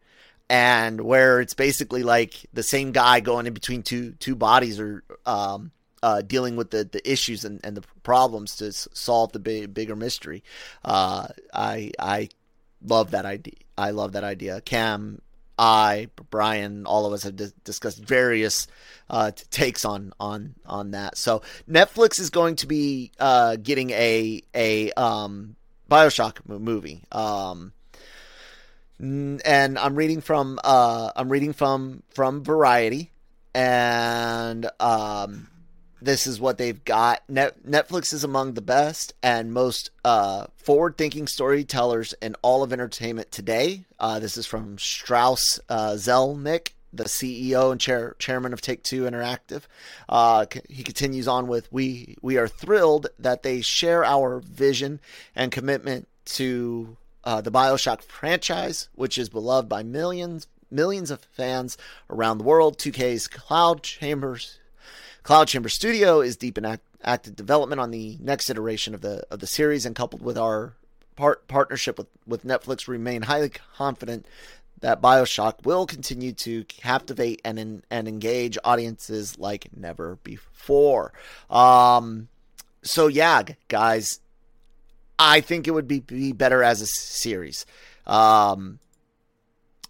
and 0.51 1.01
where 1.01 1.41
it's 1.41 1.55
basically 1.55 2.03
like 2.03 2.35
the 2.53 2.65
same 2.65 2.91
guy 2.91 3.21
going 3.21 3.47
in 3.47 3.55
between 3.55 3.85
two 3.85 4.11
two 4.19 4.35
bodies 4.35 4.81
or 4.81 5.05
um, 5.25 5.71
uh, 6.03 6.23
dealing 6.23 6.57
with 6.57 6.71
the, 6.71 6.83
the 6.83 7.11
issues 7.11 7.45
and, 7.45 7.61
and 7.63 7.77
the 7.77 7.85
problems 8.03 8.57
to 8.57 8.73
solve 8.73 9.31
the 9.31 9.39
big, 9.39 9.73
bigger 9.73 9.95
mystery. 9.95 10.43
Uh, 10.85 11.29
I 11.55 11.93
I 11.99 12.29
love 12.85 13.13
that 13.13 13.25
idea. 13.25 13.55
I 13.79 13.93
love 13.93 14.13
that 14.13 14.25
idea. 14.25 14.61
Cam, 14.61 15.23
I, 15.57 16.09
Brian, 16.31 16.85
all 16.85 17.07
of 17.07 17.13
us 17.13 17.23
have 17.23 17.37
di- 17.37 17.53
discussed 17.63 17.99
various 17.99 18.67
uh, 19.09 19.31
takes 19.53 19.85
on 19.85 20.13
on 20.19 20.57
on 20.67 20.91
that. 20.91 21.17
So 21.17 21.43
Netflix 21.71 22.19
is 22.19 22.31
going 22.31 22.57
to 22.57 22.67
be 22.67 23.13
uh, 23.21 23.55
getting 23.55 23.91
a 23.91 24.43
a 24.53 24.91
um, 24.95 25.55
Bioshock 25.89 26.39
movie. 26.45 27.05
Um, 27.13 27.73
and 29.01 29.79
I'm 29.79 29.97
reading 29.97 30.21
from 30.21 30.59
uh, 30.63 31.11
I'm 31.17 31.31
reading 31.31 31.53
from 31.53 32.03
from 32.11 32.45
Variety, 32.45 33.11
and 33.55 34.69
um, 34.79 35.49
this 36.03 36.27
is 36.27 36.41
what 36.41 36.59
they've 36.59 36.85
got. 36.85 37.23
Net- 37.29 37.67
Netflix 37.67 38.13
is 38.13 38.25
among 38.25 38.55
the 38.55 38.63
best 38.63 39.15
and 39.23 39.53
most 39.53 39.91
uh, 40.05 40.47
forward-thinking 40.57 41.29
storytellers 41.29 42.15
in 42.21 42.37
all 42.43 42.63
of 42.63 42.73
entertainment 42.73 43.31
today. 43.31 43.85
Uh, 43.99 44.19
this 44.19 44.37
is 44.37 44.47
from 44.47 44.77
Strauss 44.79 45.59
uh, 45.69 45.93
Zelnick, 45.93 46.73
the 46.93 47.05
CEO 47.05 47.73
and 47.73 47.81
chair, 47.81 48.17
chairman 48.19 48.53
of 48.53 48.61
Take 48.61 48.83
Two 48.83 49.05
Interactive. 49.05 49.63
Uh, 50.11 50.45
he 50.69 50.83
continues 50.83 51.27
on 51.27 51.49
with, 51.49 51.73
"We 51.73 52.17
we 52.21 52.37
are 52.37 52.49
thrilled 52.49 53.07
that 53.19 53.43
they 53.45 53.63
share 53.63 54.05
our 54.05 54.41
vision 54.41 55.01
and 55.35 55.51
commitment 55.51 56.07
to 56.27 56.99
uh, 57.25 57.41
the 57.41 57.51
Bioshock 57.51 58.03
franchise, 58.03 58.89
which 58.95 59.19
is 59.19 59.29
beloved 59.29 59.69
by 59.69 59.83
millions 59.83 60.47
millions 60.71 61.11
of 61.11 61.21
fans 61.33 61.77
around 62.09 62.39
the 62.39 62.45
world. 62.45 62.79
2K's 62.79 63.27
Cloud 63.27 63.83
Chambers 63.83 64.59
Cloud 65.23 65.49
Chamber 65.49 65.69
Studio 65.69 66.21
is 66.21 66.37
deep 66.37 66.57
in 66.57 66.65
act, 66.65 66.85
active 67.03 67.37
development 67.37 67.81
on 67.81 67.91
the 67.91 68.17
next 68.21 68.49
iteration 68.51 68.95
of 68.95 69.01
the 69.01 69.25
of 69.31 69.41
the 69.41 69.47
series, 69.47 69.85
and 69.85 69.95
coupled 69.95 70.23
with 70.23 70.39
our 70.39 70.75
part, 71.17 71.47
partnership 71.47 71.99
with 71.99 72.09
with 72.27 72.45
Netflix, 72.45 72.89
remain 72.89 73.23
highly 73.23 73.51
confident 73.51 74.27
that 74.81 75.03
Bioshock 75.03 75.65
will 75.65 75.87
continue 75.87 76.33
to 76.33 76.65
captivate 76.65 77.41
and 77.45 77.83
and 77.91 78.09
engage 78.09 78.57
audiences 78.65 79.39
like 79.39 79.69
never 79.77 80.17
before. 80.25 81.13
Um, 81.51 82.29
so 82.83 83.07
yeah, 83.07 83.43
guys, 83.69 84.21
I 85.21 85.43
think 85.43 85.69
it 85.69 85.73
would 85.73 85.87
be, 85.87 86.01
be 86.01 86.33
better 86.33 86.63
as 86.63 86.81
a 86.81 86.87
series. 86.87 87.67
Um, 88.07 88.79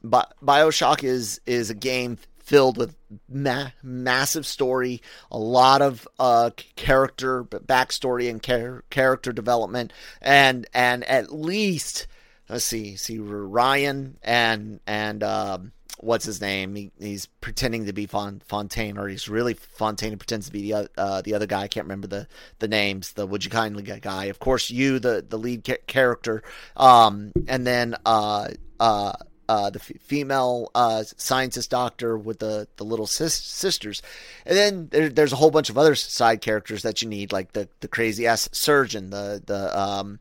but 0.02 0.34
Bioshock 0.42 1.04
is 1.04 1.40
is 1.46 1.70
a 1.70 1.74
game 1.74 2.18
filled 2.38 2.76
with 2.76 2.96
ma- 3.28 3.70
massive 3.80 4.44
story, 4.44 5.00
a 5.30 5.38
lot 5.38 5.82
of 5.82 6.08
uh, 6.18 6.50
character 6.74 7.44
backstory 7.44 8.28
and 8.28 8.42
char- 8.42 8.82
character 8.90 9.32
development, 9.32 9.92
and 10.20 10.66
and 10.74 11.04
at 11.04 11.32
least 11.32 12.08
let's 12.48 12.64
see, 12.64 12.96
see 12.96 13.18
Ryan 13.18 14.18
and 14.22 14.80
and 14.86 15.22
um, 15.22 15.72
what's 16.00 16.24
his 16.24 16.40
name? 16.40 16.74
He, 16.74 16.90
he's 16.98 17.26
pretending 17.40 17.86
to 17.86 17.92
be 17.92 18.06
Font- 18.06 18.42
Fontaine, 18.44 18.98
or 18.98 19.08
he's 19.08 19.28
really 19.28 19.54
Fontaine 19.54 20.12
and 20.12 20.20
pretends 20.20 20.46
to 20.46 20.52
be 20.52 20.72
the 20.72 20.90
uh, 20.96 21.22
the 21.22 21.34
other 21.34 21.46
guy. 21.46 21.62
I 21.62 21.68
can't 21.68 21.86
remember 21.86 22.08
the 22.08 22.26
the 22.58 22.68
names. 22.68 23.12
The 23.12 23.26
Would 23.26 23.44
you 23.44 23.50
kindly 23.50 23.82
guy, 23.82 24.24
of 24.24 24.38
course. 24.38 24.70
You, 24.70 24.98
the 24.98 25.24
the 25.26 25.38
lead 25.38 25.64
ca- 25.64 25.84
character, 25.86 26.42
um, 26.76 27.32
and 27.46 27.66
then 27.66 27.96
uh 28.04 28.48
uh. 28.78 29.12
Uh, 29.48 29.68
the 29.68 29.80
f- 29.80 30.00
female 30.00 30.70
uh, 30.76 31.02
scientist 31.16 31.72
doctor 31.72 32.16
with 32.16 32.38
the, 32.38 32.68
the 32.76 32.84
little 32.84 33.08
sis- 33.08 33.34
sisters. 33.34 34.00
And 34.46 34.56
then 34.56 34.88
there, 34.92 35.08
there's 35.08 35.32
a 35.32 35.36
whole 35.36 35.50
bunch 35.50 35.70
of 35.70 35.76
other 35.76 35.96
side 35.96 36.40
characters 36.40 36.82
that 36.82 37.02
you 37.02 37.08
need, 37.08 37.32
like 37.32 37.50
the, 37.50 37.68
the 37.80 37.88
crazy 37.88 38.28
ass 38.28 38.48
surgeon, 38.52 39.10
the 39.10 39.42
the 39.44 39.76
um, 39.76 40.20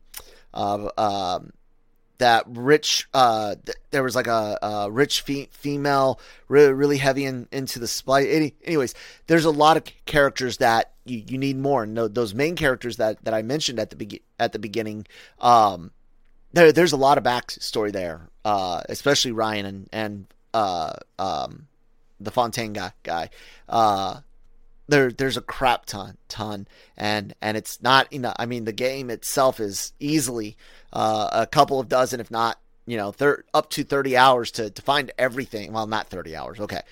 uh, 0.52 0.88
um, 0.98 1.52
that 2.20 2.44
rich 2.48 3.08
uh 3.12 3.56
th- 3.66 3.76
there 3.90 4.02
was 4.02 4.14
like 4.14 4.28
a, 4.28 4.58
a 4.62 4.90
rich 4.90 5.20
fe- 5.20 5.48
female 5.50 6.18
really, 6.48 6.72
really 6.72 6.96
heavy 6.96 7.24
in, 7.24 7.48
into 7.52 7.78
the 7.78 7.88
spy 7.88 8.24
Any, 8.24 8.54
anyways 8.64 8.94
there's 9.26 9.44
a 9.44 9.50
lot 9.50 9.76
of 9.76 9.84
characters 10.06 10.58
that 10.58 10.92
you, 11.04 11.22
you 11.26 11.38
need 11.38 11.58
more. 11.58 11.82
And 11.82 11.96
those 11.96 12.34
main 12.34 12.56
characters 12.56 12.96
that, 12.98 13.22
that 13.24 13.34
i 13.34 13.42
mentioned 13.42 13.78
at 13.78 13.90
the 13.90 13.96
be- 13.96 14.22
at 14.38 14.52
the 14.52 14.58
beginning 14.58 15.06
um 15.40 15.90
there 16.52 16.72
there's 16.72 16.92
a 16.92 16.96
lot 16.96 17.18
of 17.18 17.24
backstory 17.24 17.92
there 17.92 18.28
uh 18.44 18.82
especially 18.88 19.32
ryan 19.32 19.66
and 19.66 19.88
and 19.92 20.26
uh 20.54 20.92
um 21.18 21.66
the 22.20 22.30
fontaine 22.30 22.72
guy 22.72 22.92
guy 23.02 23.30
uh 23.68 24.20
there 24.90 25.10
there's 25.10 25.36
a 25.36 25.42
crap 25.42 25.86
ton 25.86 26.16
ton 26.28 26.66
and 26.96 27.34
and 27.40 27.56
it's 27.56 27.80
not 27.82 28.12
you 28.12 28.18
know 28.18 28.32
I 28.36 28.46
mean 28.46 28.64
the 28.64 28.72
game 28.72 29.10
itself 29.10 29.60
is 29.60 29.92
easily 29.98 30.56
uh, 30.92 31.28
a 31.32 31.46
couple 31.46 31.80
of 31.80 31.88
dozen 31.88 32.20
if 32.20 32.30
not 32.30 32.58
you 32.86 32.96
know 32.96 33.12
thir- 33.12 33.44
up 33.54 33.70
to 33.70 33.84
30 33.84 34.16
hours 34.16 34.50
to 34.52 34.70
to 34.70 34.82
find 34.82 35.12
everything 35.18 35.72
well 35.72 35.86
not 35.86 36.08
30 36.08 36.36
hours 36.36 36.60
okay 36.60 36.82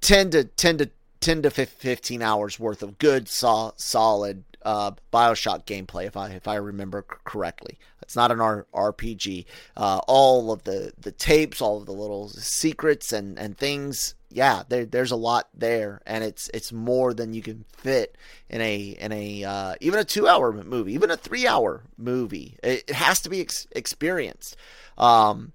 10 0.00 0.30
to 0.30 0.44
10 0.44 0.78
to 0.78 0.90
10 1.20 1.42
to 1.42 1.50
15 1.50 2.22
hours 2.22 2.60
worth 2.60 2.82
of 2.82 2.98
good 2.98 3.28
sol- 3.28 3.74
solid 3.76 4.44
uh, 4.64 4.92
Bioshock 5.12 5.64
gameplay, 5.64 6.06
if 6.06 6.16
I 6.16 6.30
if 6.30 6.48
I 6.48 6.56
remember 6.56 7.02
correctly. 7.02 7.78
It's 8.04 8.16
not 8.16 8.30
an 8.30 8.40
R- 8.40 8.66
RPG. 8.72 9.46
Uh, 9.76 10.00
all 10.06 10.52
of 10.52 10.62
the, 10.64 10.92
the 10.98 11.12
tapes, 11.12 11.60
all 11.60 11.78
of 11.78 11.86
the 11.86 11.92
little 11.92 12.28
secrets 12.28 13.12
and, 13.12 13.38
and 13.38 13.58
things. 13.58 14.14
Yeah, 14.30 14.62
there, 14.68 14.84
there's 14.84 15.10
a 15.10 15.16
lot 15.16 15.48
there, 15.54 16.00
and 16.06 16.24
it's 16.24 16.50
it's 16.52 16.72
more 16.72 17.14
than 17.14 17.34
you 17.34 17.42
can 17.42 17.64
fit 17.76 18.16
in 18.48 18.60
a 18.60 18.96
in 18.98 19.12
a 19.12 19.44
uh, 19.44 19.74
even 19.80 20.00
a 20.00 20.04
two 20.04 20.26
hour 20.26 20.52
movie, 20.52 20.92
even 20.92 21.10
a 21.10 21.16
three 21.16 21.46
hour 21.46 21.84
movie. 21.96 22.56
It, 22.62 22.84
it 22.88 22.94
has 22.94 23.20
to 23.20 23.30
be 23.30 23.40
ex- 23.40 23.68
experienced. 23.70 24.56
Um, 24.98 25.52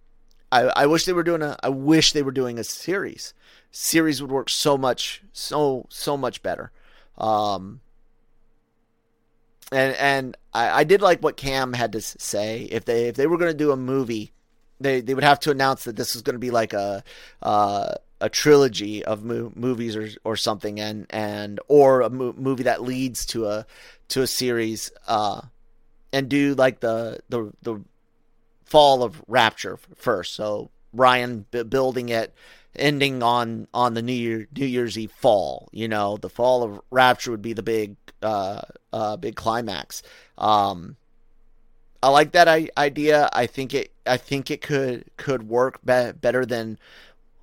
I, 0.51 0.71
I 0.75 0.85
wish 0.85 1.05
they 1.05 1.13
were 1.13 1.23
doing 1.23 1.41
a 1.41 1.57
I 1.61 1.69
wish 1.69 2.13
they 2.13 2.23
were 2.23 2.31
doing 2.31 2.57
a 2.57 2.63
series. 2.63 3.33
Series 3.71 4.21
would 4.21 4.31
work 4.31 4.49
so 4.49 4.77
much 4.77 5.23
so 5.33 5.85
so 5.89 6.15
much 6.15 6.41
better. 6.41 6.71
Um, 7.17 7.81
and 9.71 9.95
and 9.95 10.37
I, 10.53 10.79
I 10.79 10.83
did 10.83 11.01
like 11.01 11.21
what 11.21 11.37
Cam 11.37 11.73
had 11.73 11.91
to 11.93 12.01
say. 12.01 12.63
If 12.71 12.85
they 12.85 13.07
if 13.07 13.15
they 13.15 13.27
were 13.27 13.37
going 13.37 13.51
to 13.51 13.57
do 13.57 13.71
a 13.71 13.77
movie, 13.77 14.31
they 14.79 15.01
they 15.01 15.13
would 15.13 15.23
have 15.23 15.39
to 15.41 15.51
announce 15.51 15.83
that 15.83 15.95
this 15.95 16.13
was 16.13 16.21
going 16.21 16.35
to 16.35 16.39
be 16.39 16.51
like 16.51 16.73
a 16.73 17.03
uh, 17.41 17.93
a 18.21 18.29
trilogy 18.29 19.03
of 19.03 19.23
mo- 19.23 19.51
movies 19.55 19.95
or 19.95 20.09
or 20.23 20.35
something, 20.35 20.79
and 20.79 21.05
and 21.09 21.59
or 21.67 22.01
a 22.01 22.09
mo- 22.09 22.35
movie 22.37 22.63
that 22.63 22.81
leads 22.81 23.25
to 23.27 23.47
a 23.47 23.65
to 24.09 24.21
a 24.21 24.27
series, 24.27 24.91
uh, 25.07 25.41
and 26.11 26.29
do 26.29 26.55
like 26.55 26.79
the 26.79 27.19
the 27.29 27.51
the 27.61 27.81
fall 28.65 29.03
of 29.03 29.23
Rapture 29.27 29.77
first. 29.95 30.35
So 30.35 30.71
Ryan 30.93 31.45
b- 31.51 31.63
building 31.63 32.09
it 32.09 32.33
ending 32.75 33.21
on 33.23 33.67
on 33.73 33.93
the 33.93 34.01
New 34.01 34.13
Year 34.13 34.47
New 34.55 34.65
Year's 34.65 34.97
Eve 34.97 35.11
fall. 35.11 35.69
You 35.71 35.87
know, 35.87 36.17
the 36.17 36.29
fall 36.29 36.63
of 36.63 36.81
Rapture 36.89 37.31
would 37.31 37.41
be 37.41 37.53
the 37.53 37.63
big 37.63 37.95
uh, 38.21 38.61
uh 38.93 39.17
big 39.17 39.35
climax. 39.35 40.03
Um, 40.37 40.95
I 42.01 42.09
like 42.09 42.31
that 42.31 42.47
I- 42.47 42.69
idea. 42.77 43.29
I 43.33 43.45
think 43.45 43.73
it 43.73 43.91
I 44.05 44.17
think 44.17 44.49
it 44.51 44.61
could 44.61 45.05
could 45.17 45.47
work 45.47 45.79
be- 45.83 46.11
better 46.13 46.45
than 46.45 46.77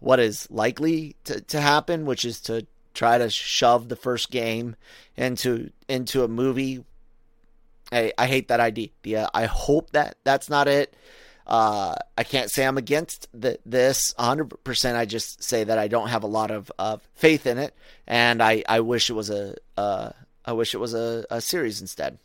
what 0.01 0.21
is 0.21 0.51
likely 0.51 1.17
to, 1.25 1.41
to 1.41 1.61
happen, 1.61 2.07
which 2.07 2.25
is 2.25 2.41
to 2.43 2.67
try 2.95 3.19
to 3.19 3.29
shove 3.31 3.89
the 3.89 3.97
first 3.97 4.31
game 4.31 4.77
into 5.17 5.71
into 5.89 6.25
a 6.25 6.29
movie. 6.29 6.85
I, 7.93 8.13
I 8.19 8.27
hate 8.27 8.49
that 8.49 8.61
idea. 8.61 9.29
I 9.33 9.45
hope 9.45 9.91
that 9.91 10.17
that's 10.25 10.51
not 10.51 10.67
it. 10.67 10.95
Uh, 11.47 11.95
I 12.19 12.25
can't 12.25 12.51
say 12.51 12.67
I'm 12.67 12.77
against 12.77 13.29
the, 13.33 13.59
this 13.65 14.13
100%. 14.19 14.97
I 14.97 15.05
just 15.05 15.45
say 15.45 15.63
that 15.63 15.79
I 15.79 15.87
don't 15.87 16.09
have 16.09 16.25
a 16.25 16.27
lot 16.27 16.51
of, 16.51 16.73
of 16.77 17.09
faith 17.15 17.47
in 17.47 17.59
it, 17.59 17.73
and 18.09 18.43
I, 18.43 18.65
I 18.69 18.81
wish 18.81 19.11
it 19.11 19.13
was 19.13 19.31
a 19.31 19.55
uh, 19.77 20.11
I 20.47 20.53
wish 20.53 20.75
it 20.75 20.79
was 20.79 20.95
a, 20.95 21.25
a 21.31 21.41
series 21.41 21.81
instead. 21.81 22.19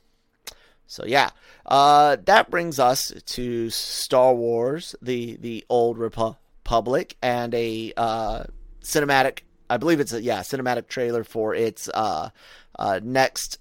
So 0.87 1.05
yeah, 1.05 1.29
uh, 1.65 2.17
that 2.25 2.51
brings 2.51 2.77
us 2.77 3.13
to 3.25 3.69
Star 3.69 4.33
Wars: 4.33 4.95
the 5.01 5.37
the 5.37 5.65
Old 5.69 5.97
Republic 5.97 7.15
and 7.21 7.53
a 7.53 7.93
uh, 7.95 8.43
cinematic. 8.83 9.39
I 9.69 9.77
believe 9.77 10.01
it's 10.01 10.13
a 10.13 10.21
yeah 10.21 10.41
cinematic 10.41 10.87
trailer 10.87 11.23
for 11.23 11.55
its 11.55 11.89
uh, 11.93 12.31
uh, 12.77 12.99
next 13.01 13.57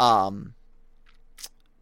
um, 0.00 0.54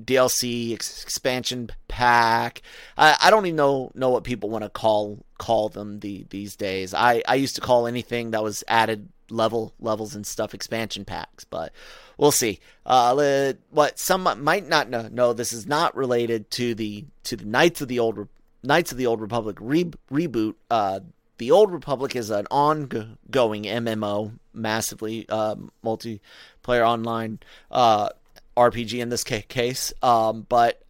DLC 0.05 0.75
ex- 0.75 1.03
expansion 1.03 1.71
pack. 1.89 2.63
I, 2.97 3.17
I 3.23 3.31
don't 3.31 3.47
even 3.47 3.57
know 3.57 3.93
know 3.95 4.11
what 4.11 4.25
people 4.25 4.51
want 4.51 4.65
to 4.65 4.71
call 4.71 5.25
call 5.39 5.69
them 5.69 6.01
the 6.01 6.27
these 6.31 6.57
days. 6.57 6.95
I, 6.95 7.23
I 7.29 7.37
used 7.37 7.55
to 7.57 7.61
call 7.61 7.87
anything 7.87 8.33
that 8.33 8.43
was 8.43 8.65
added 8.69 9.09
level 9.31 9.73
levels 9.79 10.15
and 10.15 10.27
stuff 10.27 10.55
expansion 10.55 11.05
packs, 11.05 11.45
but 11.45 11.73
we'll 12.21 12.31
see. 12.31 12.61
Uh, 12.85 13.55
what 13.71 13.99
some 13.99 14.29
might 14.45 14.69
not 14.69 14.91
know, 14.91 15.09
know, 15.09 15.33
this 15.33 15.53
is 15.53 15.67
not 15.67 15.97
related 15.97 16.51
to 16.53 16.75
the 16.75 17.07
to 17.25 17.35
the 17.35 17.47
Knights 17.47 17.81
of 17.81 17.89
the 17.89 17.99
Old 17.99 18.29
Knights 18.63 18.93
of 18.93 18.99
the 18.99 19.07
Old 19.07 19.21
Republic 19.21 19.57
re- 19.61 19.91
reboot. 20.13 20.55
Uh, 20.71 21.01
the 21.39 21.51
Old 21.51 21.73
Republic 21.73 22.15
is 22.15 22.29
an 22.29 22.47
ongoing 22.51 23.65
MMO, 23.65 24.39
massively 24.53 25.27
uh, 25.31 25.57
multiplayer 25.83 26.87
online 26.87 27.41
uh, 27.71 28.11
RPG 28.57 29.01
in 29.01 29.09
this 29.09 29.25
case, 29.25 29.93
um, 30.03 30.45
but 30.49 30.83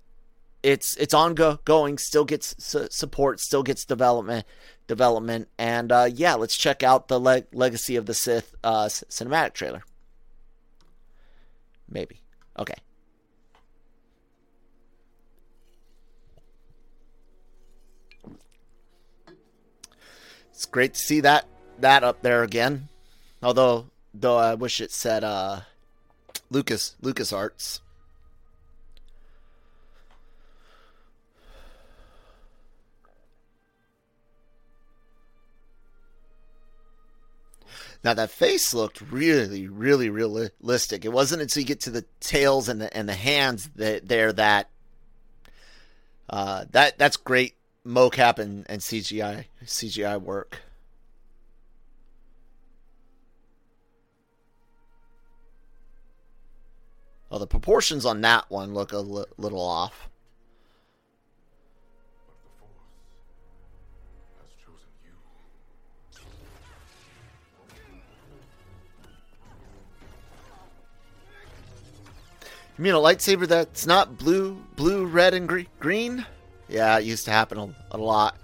it's 0.65 0.97
it's 0.97 1.15
ongoing. 1.15 1.99
Still 1.99 2.25
gets 2.25 2.57
su- 2.59 2.89
support. 2.91 3.41
Still 3.41 3.63
gets 3.63 3.85
development. 3.85 4.45
Development. 4.89 5.49
And 5.57 5.93
uh, 5.93 6.09
yeah, 6.13 6.35
let's 6.35 6.57
check 6.57 6.83
out 6.83 7.07
the 7.07 7.21
Le- 7.21 7.45
Legacy 7.53 7.95
of 7.95 8.07
the 8.07 8.15
Sith 8.15 8.57
uh, 8.65 8.87
cinematic 8.87 9.53
trailer. 9.53 9.85
Maybe. 11.91 12.23
Okay. 12.59 12.75
It's 20.51 20.67
great 20.67 20.95
to 20.95 21.01
see 21.01 21.21
that 21.21 21.47
that 21.79 22.05
up 22.05 22.23
there 22.23 22.43
again. 22.43 22.89
Although 23.43 23.87
though 24.13 24.37
I 24.37 24.55
wish 24.55 24.81
it 24.81 24.93
said 24.93 25.25
uh 25.25 25.61
Lucas 26.51 26.97
Lucas 27.01 27.33
Arts. 27.33 27.81
Now 38.03 38.15
that 38.15 38.31
face 38.31 38.73
looked 38.73 39.01
really, 39.03 39.69
really 39.69 40.09
realistic. 40.09 41.05
It 41.05 41.13
wasn't 41.13 41.43
until 41.43 41.61
you 41.61 41.67
get 41.67 41.81
to 41.81 41.91
the 41.91 42.07
tails 42.21 42.69
and 42.69 42.81
the 42.81 42.97
and 42.97 43.09
the 43.09 43.15
hands 43.15 43.69
that 43.77 44.09
there 44.09 44.33
that 44.33 44.71
uh, 46.31 46.65
that 46.71 46.97
that's 46.99 47.17
great 47.17 47.57
mocap 47.87 48.39
and, 48.39 48.65
and 48.69 48.81
CGI 48.81 49.45
CGI 49.65 50.21
work. 50.21 50.63
Well, 57.29 57.39
the 57.39 57.47
proportions 57.47 58.05
on 58.05 58.23
that 58.23 58.51
one 58.51 58.75
look 58.75 58.93
a 58.93 58.99
li- 58.99 59.25
little 59.37 59.61
off. 59.61 60.10
You 72.81 72.85
mean 72.85 72.95
a 72.95 72.97
lightsaber 72.97 73.47
that's 73.47 73.85
not 73.85 74.17
blue, 74.17 74.55
blue, 74.75 75.05
red, 75.05 75.35
and 75.35 75.47
gre- 75.47 75.69
green? 75.81 76.25
Yeah, 76.67 76.99
it 76.99 77.05
used 77.05 77.27
to 77.27 77.31
happen 77.31 77.59
a, 77.59 77.75
a 77.91 77.99
lot. 77.99 78.39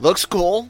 Looks 0.00 0.24
cool. 0.24 0.68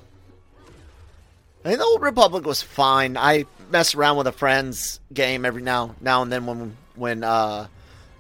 I 1.64 1.68
think 1.68 1.79
the 1.79 1.85
old 1.87 2.03
Republic 2.03 2.44
was 2.44 2.61
fine. 2.61 3.16
I 3.16 3.46
mess 3.70 3.94
around 3.94 4.18
with 4.18 4.26
a 4.26 4.33
friend's 4.33 5.00
game 5.11 5.46
every 5.46 5.62
now 5.62 5.94
now 6.03 6.20
and 6.20 6.31
then 6.31 6.44
when 6.44 6.76
when 6.94 7.24
uh 7.24 7.68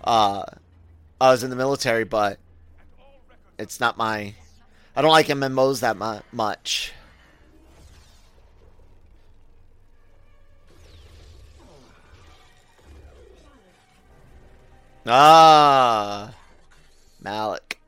uh 0.02 0.44
I 1.20 1.30
was 1.30 1.42
in 1.42 1.50
the 1.50 1.56
military, 1.56 2.04
but 2.04 2.38
it's 3.58 3.80
not 3.80 3.98
my. 3.98 4.32
I 4.96 5.02
don't 5.02 5.10
like 5.10 5.26
MMOs 5.26 5.80
that 5.80 5.98
mu- 5.98 6.20
much. 6.32 6.94
Ah, 15.06 16.34
Malak. 17.20 17.78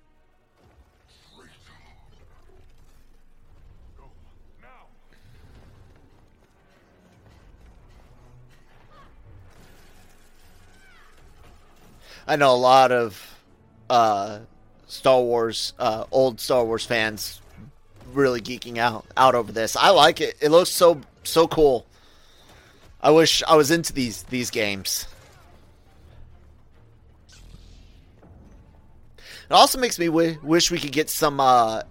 I 12.26 12.36
know 12.36 12.54
a 12.54 12.56
lot 12.56 12.92
of 12.92 13.36
uh, 13.90 14.38
Star 14.86 15.20
Wars, 15.20 15.74
uh, 15.78 16.04
old 16.10 16.40
Star 16.40 16.64
Wars 16.64 16.86
fans, 16.86 17.40
really 18.12 18.40
geeking 18.40 18.78
out 18.78 19.04
out 19.16 19.34
over 19.34 19.52
this. 19.52 19.76
I 19.76 19.90
like 19.90 20.20
it. 20.20 20.36
It 20.40 20.50
looks 20.50 20.70
so 20.70 21.00
so 21.24 21.46
cool. 21.46 21.84
I 23.02 23.10
wish 23.10 23.42
I 23.46 23.56
was 23.56 23.70
into 23.70 23.92
these 23.92 24.22
these 24.24 24.50
games. 24.50 25.06
It 29.50 29.52
also 29.52 29.78
makes 29.78 29.98
me 29.98 30.06
w- 30.06 30.38
wish 30.42 30.70
we 30.70 30.78
could 30.78 30.92
get 30.92 31.10
some 31.10 31.40
uh, 31.40 31.82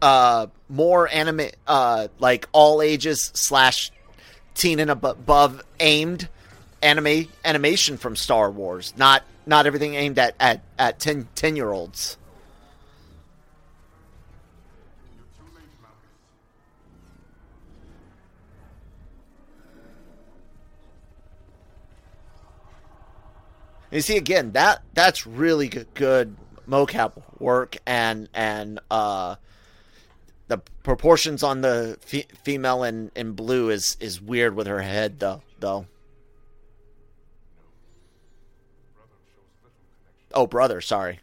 uh, 0.00 0.46
more 0.68 1.08
anime, 1.08 1.48
uh, 1.66 2.08
like 2.18 2.48
all 2.52 2.82
ages 2.82 3.30
slash 3.34 3.90
teen 4.54 4.80
and 4.80 4.90
above 4.90 5.62
aimed 5.80 6.28
anime 6.82 7.28
animation 7.44 7.96
from 7.96 8.16
Star 8.16 8.50
Wars, 8.50 8.92
not 8.96 9.24
not 9.46 9.66
everything 9.66 9.94
aimed 9.94 10.18
at 10.18 10.34
at 10.38 10.62
at 10.78 10.98
10, 10.98 11.28
10 11.34 11.56
year 11.56 11.70
olds. 11.70 12.16
You 23.90 24.00
see 24.02 24.16
again 24.16 24.52
that 24.52 24.82
that's 24.94 25.26
really 25.26 25.68
good, 25.68 25.86
good 25.94 26.36
mocap 26.68 27.12
work 27.38 27.76
and 27.86 28.28
and 28.34 28.80
uh, 28.90 29.36
the 30.48 30.58
proportions 30.82 31.42
on 31.42 31.62
the 31.62 31.96
fe- 32.00 32.26
female 32.42 32.82
in, 32.82 33.10
in 33.16 33.32
blue 33.32 33.70
is 33.70 33.96
is 34.00 34.20
weird 34.20 34.54
with 34.54 34.66
her 34.66 34.82
head 34.82 35.20
though 35.20 35.42
though. 35.58 35.86
Oh, 40.34 40.46
brother, 40.46 40.82
sorry. 40.82 41.20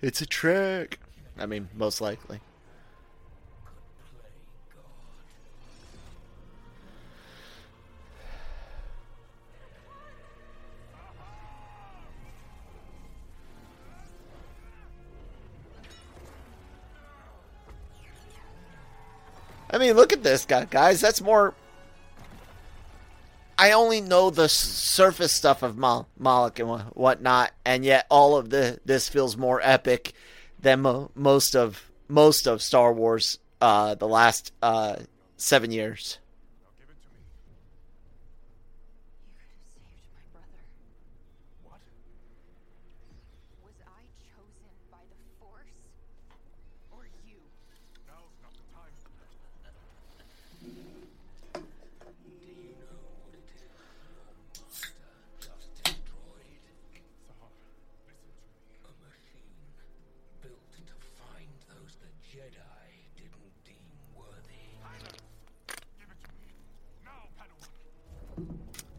It's 0.00 0.20
a 0.20 0.26
trick. 0.26 0.98
I 1.38 1.46
mean, 1.46 1.68
most 1.74 2.00
likely. 2.00 2.40
I 19.70 19.76
mean, 19.76 19.94
look 19.94 20.12
at 20.12 20.22
this 20.22 20.44
guy, 20.44 20.64
guys. 20.64 21.00
That's 21.00 21.20
more. 21.20 21.54
I 23.60 23.72
only 23.72 24.00
know 24.00 24.30
the 24.30 24.48
surface 24.48 25.32
stuff 25.32 25.64
of 25.64 25.76
Mal- 25.76 26.08
Moloch 26.16 26.60
and 26.60 26.80
whatnot, 26.94 27.50
and 27.64 27.84
yet 27.84 28.06
all 28.08 28.36
of 28.36 28.50
the 28.50 28.78
this 28.84 29.08
feels 29.08 29.36
more 29.36 29.60
epic 29.64 30.12
than 30.60 30.82
mo- 30.82 31.10
most 31.16 31.56
of 31.56 31.90
most 32.06 32.46
of 32.46 32.62
Star 32.62 32.92
Wars 32.92 33.38
uh, 33.60 33.96
the 33.96 34.06
last 34.06 34.52
uh, 34.62 34.96
seven 35.36 35.72
years. 35.72 36.18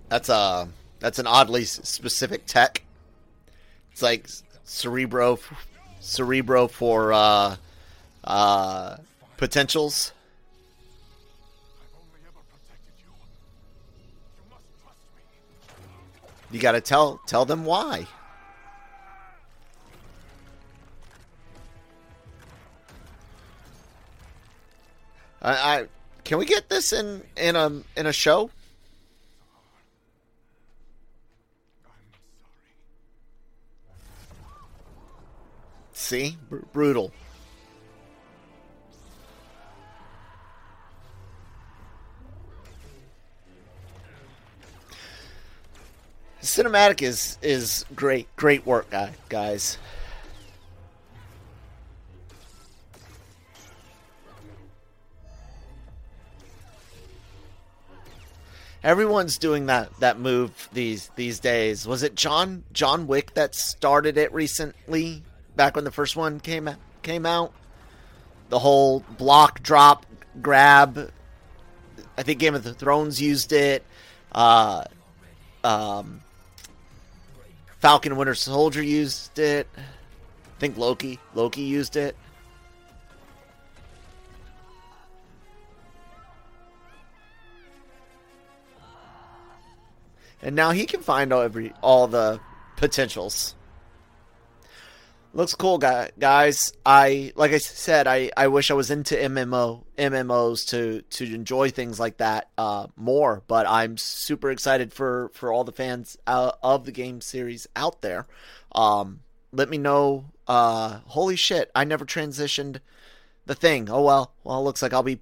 That's 0.10 0.28
a 0.30 0.68
that's 1.00 1.20
an 1.20 1.28
oddly 1.28 1.66
specific 1.66 2.46
tech. 2.46 2.82
It's 3.92 4.02
like 4.02 4.28
Cerebro, 4.64 5.40
Cerebro 6.00 6.68
for 6.68 7.14
uh, 7.14 7.56
uh, 8.24 8.98
potentials. 9.38 10.12
You 16.52 16.60
got 16.60 16.72
to 16.72 16.82
tell 16.82 17.22
tell 17.28 17.46
them 17.46 17.64
why. 17.64 18.08
I, 25.42 25.52
I 25.52 25.88
can 26.24 26.40
we 26.40 26.46
get 26.46 26.68
this 26.70 26.92
in 26.92 27.24
in 27.38 27.56
a 27.56 27.84
in 27.96 28.08
a 28.08 28.14
show? 28.14 28.50
See? 36.10 36.38
Br- 36.50 36.58
brutal. 36.74 37.12
Cinematic 46.42 47.04
is 47.04 47.38
is 47.44 47.86
great, 47.94 48.28
great 48.38 48.66
work, 48.66 48.92
guys. 49.30 49.78
Everyone's 58.84 59.38
doing 59.38 59.68
that 59.68 59.92
that 60.00 60.18
move 60.20 60.70
these 60.74 61.12
these 61.16 61.40
days. 61.40 61.86
Was 61.86 62.02
it 62.02 62.16
John 62.16 62.64
John 62.74 63.06
Wick 63.06 63.36
that 63.36 63.54
started 63.54 64.18
it 64.18 64.34
recently? 64.34 65.22
Back 65.60 65.76
when 65.76 65.84
the 65.84 65.92
first 65.92 66.16
one 66.16 66.40
came 66.40 66.70
came 67.02 67.26
out. 67.26 67.52
The 68.48 68.60
whole 68.60 69.02
block 69.18 69.62
drop 69.62 70.06
grab. 70.42 71.12
I 72.18 72.24
think 72.24 72.40
Game 72.40 72.56
of 72.56 72.64
the 72.64 72.74
Thrones 72.74 73.22
used 73.22 73.52
it. 73.52 73.84
Uh, 74.32 74.86
um, 75.66 76.22
Falcon 77.80 78.16
Winter 78.16 78.36
Soldier 78.36 78.82
used 78.82 79.38
it. 79.38 79.68
I 79.76 80.60
think 80.60 80.78
Loki 80.78 81.20
Loki 81.36 81.64
used 81.64 81.98
it. 81.98 82.16
And 90.42 90.56
now 90.56 90.72
he 90.72 90.86
can 90.86 91.02
find 91.02 91.34
all 91.34 91.42
every 91.42 91.74
all 91.84 92.08
the 92.08 92.40
potentials. 92.78 93.56
Looks 95.32 95.54
cool, 95.54 95.78
guys. 95.78 96.74
I 96.84 97.32
like 97.36 97.52
I 97.52 97.60
said, 97.60 98.08
I, 98.08 98.32
I 98.36 98.48
wish 98.48 98.72
I 98.72 98.74
was 98.74 98.90
into 98.90 99.16
MMO 99.16 99.84
MMOs 99.96 100.68
to 100.70 101.04
to 101.04 101.36
enjoy 101.36 101.70
things 101.70 102.00
like 102.00 102.18
that 102.18 102.50
uh, 102.58 102.88
more. 102.96 103.44
But 103.48 103.68
I'm 103.70 103.98
super 103.98 104.50
excited 104.50 104.92
for 104.92 105.30
for 105.36 105.54
all 105.54 105.64
the 105.64 105.72
fans 105.72 106.18
uh, 106.26 106.54
of 106.64 106.86
the 106.86 106.92
game 106.92 107.22
series 107.22 107.68
out 107.76 108.02
there. 108.02 108.26
Um, 108.74 109.20
let 109.52 109.70
me 109.70 109.78
know. 109.78 110.26
Uh, 110.48 111.02
holy 111.06 111.36
shit! 111.36 111.70
I 111.76 111.84
never 111.84 112.06
transitioned 112.06 112.80
the 113.46 113.56
thing. 113.56 113.88
Oh 113.88 114.02
well. 114.02 114.34
Well, 114.44 114.64
looks 114.64 114.82
like 114.82 114.94
I'll 114.94 115.04
be 115.04 115.20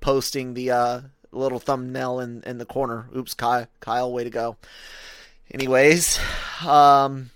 posting 0.00 0.54
the 0.54 0.70
uh, 0.70 1.00
little 1.32 1.58
thumbnail 1.58 2.20
in 2.20 2.44
in 2.44 2.58
the 2.58 2.66
corner. 2.66 3.08
Oops, 3.16 3.34
Kyle. 3.34 3.66
Kyle, 3.80 4.12
way 4.12 4.22
to 4.22 4.30
go. 4.30 4.58
Anyways, 5.50 6.20
um 6.64 7.30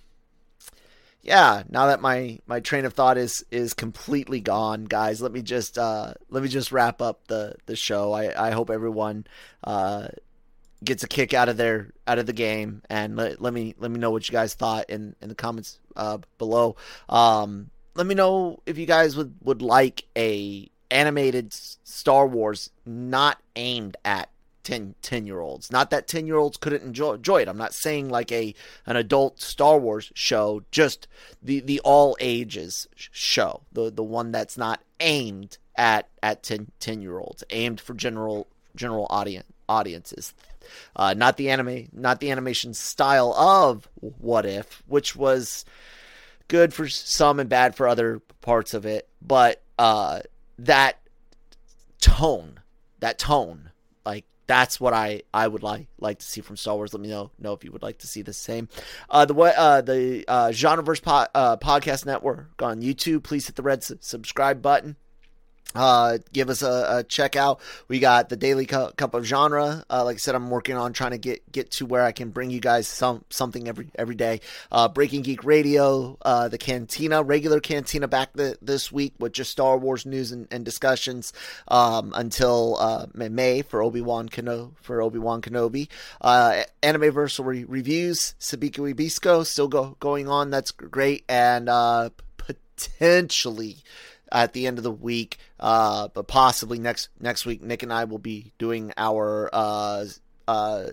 yeah, 1.29 1.63
now 1.69 1.89
that 1.89 2.01
my 2.01 2.39
my 2.47 2.61
train 2.61 2.87
of 2.87 2.95
thought 2.95 3.19
is 3.19 3.45
is 3.51 3.75
completely 3.75 4.41
gone, 4.41 4.85
guys, 4.87 5.21
let 5.21 5.31
me 5.31 5.43
just 5.43 5.77
uh 5.77 6.15
let 6.31 6.43
me 6.43 6.49
just 6.49 6.73
wrap 6.73 7.03
up 7.03 7.29
the 7.29 7.55
the 7.67 7.77
show. 7.77 8.15
I 8.15 8.49
I 8.49 8.51
hope 8.53 8.71
everyone 8.71 9.27
uh 9.63 10.09
gets 10.83 11.03
a 11.03 11.07
kick 11.07 11.35
out 11.35 11.51
of 11.51 11.59
their 11.59 11.93
out 12.07 12.19
of 12.19 12.25
the 12.25 12.33
game 12.33 12.81
and 12.89 13.15
let, 13.17 13.43
let 13.43 13.53
me 13.53 13.75
let 13.79 13.91
me 13.91 13.99
know 13.99 14.11
what 14.11 14.27
you 14.27 14.33
guys 14.33 14.55
thought 14.55 14.89
in 14.89 15.15
in 15.21 15.29
the 15.29 15.35
comments 15.35 15.79
uh 15.97 16.17
below. 16.39 16.77
Um 17.11 17.69
let 17.95 18.07
me 18.07 18.15
know 18.15 18.63
if 18.65 18.79
you 18.79 18.87
guys 18.87 19.15
would 19.15 19.35
would 19.43 19.61
like 19.61 20.05
a 20.17 20.71
animated 20.91 21.53
Star 21.53 22.27
Wars 22.27 22.71
not 22.87 23.37
aimed 23.55 23.99
at 24.03 24.31
10, 24.69 24.97
10 25.01 25.27
year 25.27 25.41
olds. 25.41 25.73
Not 25.73 25.89
that 25.89 26.07
10 26.07 26.27
year 26.27 26.37
olds 26.37 26.59
couldn't 26.59 26.83
enjoy, 26.83 27.15
enjoy 27.15 27.41
it. 27.41 27.49
I'm 27.49 27.57
not 27.57 27.73
saying 27.73 28.11
like 28.11 28.31
a 28.31 28.55
an 28.85 28.97
adult 28.97 29.41
Star 29.41 29.79
Wars 29.79 30.13
show, 30.15 30.63
just 30.71 31.09
the, 31.43 31.61
the 31.61 31.81
all 31.81 32.19
ages 32.21 32.87
show. 32.95 33.63
The 33.73 33.91
the 33.91 34.03
one 34.03 34.31
that's 34.31 34.59
not 34.59 34.83
aimed 35.01 35.57
at 35.75 36.11
at 36.23 36.43
10, 36.43 36.71
10 36.81 37.01
year 37.01 37.19
olds, 37.19 37.43
aimed 37.49 37.81
for 37.81 37.95
general 37.95 38.47
general 38.77 39.07
audience 39.09 39.47
audiences. 39.71 40.35
Uh, 40.95 41.15
not 41.15 41.39
the 41.39 41.49
anime, 41.49 41.89
not 41.95 42.21
the 42.21 42.31
animation 42.31 42.75
style 42.75 43.33
of 43.33 43.89
What 43.95 44.45
If, 44.45 44.83
which 44.87 45.17
was 45.17 45.65
good 46.49 46.75
for 46.75 46.89
some 46.89 47.41
and 47.41 47.49
bad 47.49 47.75
for 47.75 47.89
other 47.89 48.21
parts 48.43 48.75
of 48.75 48.85
it, 48.85 49.09
but 49.23 49.63
uh, 49.79 50.21
that 50.59 50.99
tone, 52.03 52.61
that 53.01 53.19
tone, 53.19 53.71
like 54.05 54.27
that's 54.49 54.81
what 54.81 54.95
I, 54.95 55.23
I 55.33 55.47
would 55.47 55.63
like 55.63 55.87
like 56.01 56.19
to 56.19 56.27
see 56.27 56.41
from 56.41 56.57
Star 56.57 56.75
Wars. 56.75 56.93
Let 56.93 57.01
me 57.01 57.09
know 57.09 57.31
know 57.39 57.53
if 57.53 57.63
you 57.63 57.71
would 57.71 57.83
like 57.83 57.99
to 57.99 58.09
see 58.09 58.23
the 58.23 58.33
same. 58.33 58.69
Uh, 59.09 59.25
the 59.27 59.35
uh, 59.35 59.81
the 59.83 60.25
uh, 60.27 60.49
Genreverse 60.49 61.03
po- 61.03 61.29
uh, 61.35 61.57
podcast 61.59 62.07
network 62.07 62.61
on 62.61 62.83
YouTube. 62.83 63.23
Please 63.23 63.47
hit 63.47 63.55
the 63.55 63.63
red 63.63 63.85
su- 63.85 63.99
subscribe 64.01 64.61
button 64.61 64.97
uh, 65.75 66.19
give 66.33 66.49
us 66.49 66.63
a, 66.63 66.99
a, 66.99 67.05
check 67.05 67.37
out. 67.37 67.61
We 67.89 67.99
got 67.99 68.31
the 68.31 68.37
Daily 68.37 68.65
Cup 68.65 69.15
of 69.15 69.25
Genre. 69.25 69.85
Uh, 69.91 70.05
like 70.05 70.15
I 70.15 70.19
said, 70.19 70.35
I'm 70.35 70.49
working 70.49 70.77
on 70.77 70.95
trying 70.95 71.11
to 71.11 71.19
get 71.19 71.51
get 71.53 71.71
to 71.73 71.87
where 71.87 72.03
I 72.03 72.13
can 72.13 72.31
bring 72.31 72.51
you 72.51 72.59
guys 72.59 72.89
some 72.89 73.25
something 73.29 73.69
every 73.69 73.91
every 73.95 74.15
day. 74.15 74.41
Uh, 74.73 74.89
Breaking 74.89 75.23
Geek 75.23 75.45
Radio, 75.45 76.17
uh, 76.23 76.49
the 76.49 76.57
Cantina, 76.57 77.23
regular 77.23 77.61
Cantina 77.61 78.09
back 78.09 78.33
the, 78.33 78.57
this 78.63 78.91
week 78.91 79.13
with 79.19 79.33
just 79.33 79.51
Star 79.51 79.77
Wars 79.77 80.07
news 80.07 80.33
and, 80.33 80.49
and 80.51 80.65
discussions 80.65 81.35
um, 81.69 82.13
until 82.17 82.77
uh, 82.81 83.07
May 83.15 83.61
for 83.61 83.83
Obi 83.83 84.01
Wan 84.01 84.29
Kenobi 84.29 84.73
for 84.81 85.03
Obi 85.03 85.19
Wan 85.19 85.43
Kenobi. 85.43 85.89
Uh, 86.21 86.63
Animeverse 86.83 87.45
re- 87.45 87.65
reviews 87.65 88.35
Sabikui 88.41 88.97
Bisco 88.97 89.43
still 89.43 89.69
go 89.69 89.97
going 90.01 90.29
on. 90.29 90.51
That's 90.51 90.71
great 90.71 91.25
and 91.29 91.69
uh, 91.69 92.09
potentially 92.39 93.79
at 94.31 94.53
the 94.53 94.67
end 94.67 94.79
of 94.79 94.85
the 94.85 94.91
week. 94.91 95.39
Uh, 95.59 96.09
but 96.09 96.27
possibly 96.27 96.79
next 96.79 97.09
next 97.21 97.47
week, 97.47 97.63
Nick 97.63 97.83
and 97.83 97.93
I 97.93 98.05
will 98.05 98.19
be 98.19 98.53
doing 98.59 98.93
our 98.97 99.51
uh, 99.53 100.05
uh, 100.47 100.87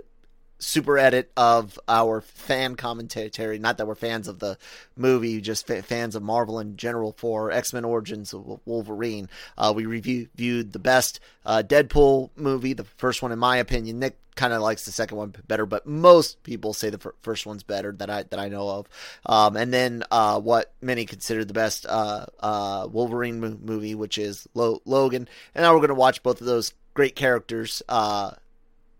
super 0.59 0.97
edit 0.97 1.31
of 1.35 1.79
our 1.87 2.21
fan 2.21 2.75
commentary. 2.75 3.59
Not 3.59 3.77
that 3.77 3.87
we're 3.87 3.95
fans 3.95 4.27
of 4.27 4.39
the 4.39 4.57
movie, 4.95 5.41
just 5.41 5.67
fans 5.67 6.15
of 6.15 6.23
Marvel 6.23 6.59
in 6.59 6.77
general 6.77 7.13
for 7.17 7.51
X 7.51 7.73
Men 7.73 7.85
Origins 7.85 8.33
of 8.33 8.59
Wolverine. 8.65 9.29
Uh, 9.57 9.73
we 9.75 9.85
reviewed 9.85 10.73
the 10.73 10.79
best 10.79 11.19
uh, 11.45 11.63
Deadpool 11.65 12.31
movie, 12.35 12.73
the 12.73 12.83
first 12.83 13.21
one 13.21 13.31
in 13.31 13.39
my 13.39 13.57
opinion. 13.57 13.99
Nick 13.99 14.17
kind 14.35 14.53
of 14.53 14.61
likes 14.61 14.85
the 14.85 14.91
second 14.91 15.17
one 15.17 15.33
better, 15.47 15.65
but 15.65 15.87
most 15.87 16.43
people 16.43 16.73
say 16.73 16.89
the 16.89 16.97
fir- 16.97 17.15
first 17.21 17.45
one's 17.45 17.63
better 17.63 17.91
that 17.93 18.09
I 18.09 18.23
that 18.23 18.39
I 18.39 18.49
know 18.49 18.69
of. 18.69 18.87
Um, 19.25 19.55
and 19.55 19.73
then 19.73 20.03
uh, 20.11 20.39
what 20.39 20.73
many 20.81 21.05
consider 21.05 21.45
the 21.45 21.53
best 21.53 21.85
uh, 21.87 22.25
uh, 22.39 22.87
Wolverine 22.91 23.39
mo- 23.39 23.57
movie, 23.61 23.95
which 23.95 24.17
is 24.17 24.47
Lo- 24.53 24.81
Logan. 24.85 25.27
And 25.53 25.63
now 25.63 25.73
we're 25.73 25.79
going 25.79 25.89
to 25.89 25.95
watch 25.95 26.23
both 26.23 26.41
of 26.41 26.47
those 26.47 26.73
great 26.93 27.15
characters. 27.15 27.81
Uh, 27.87 28.31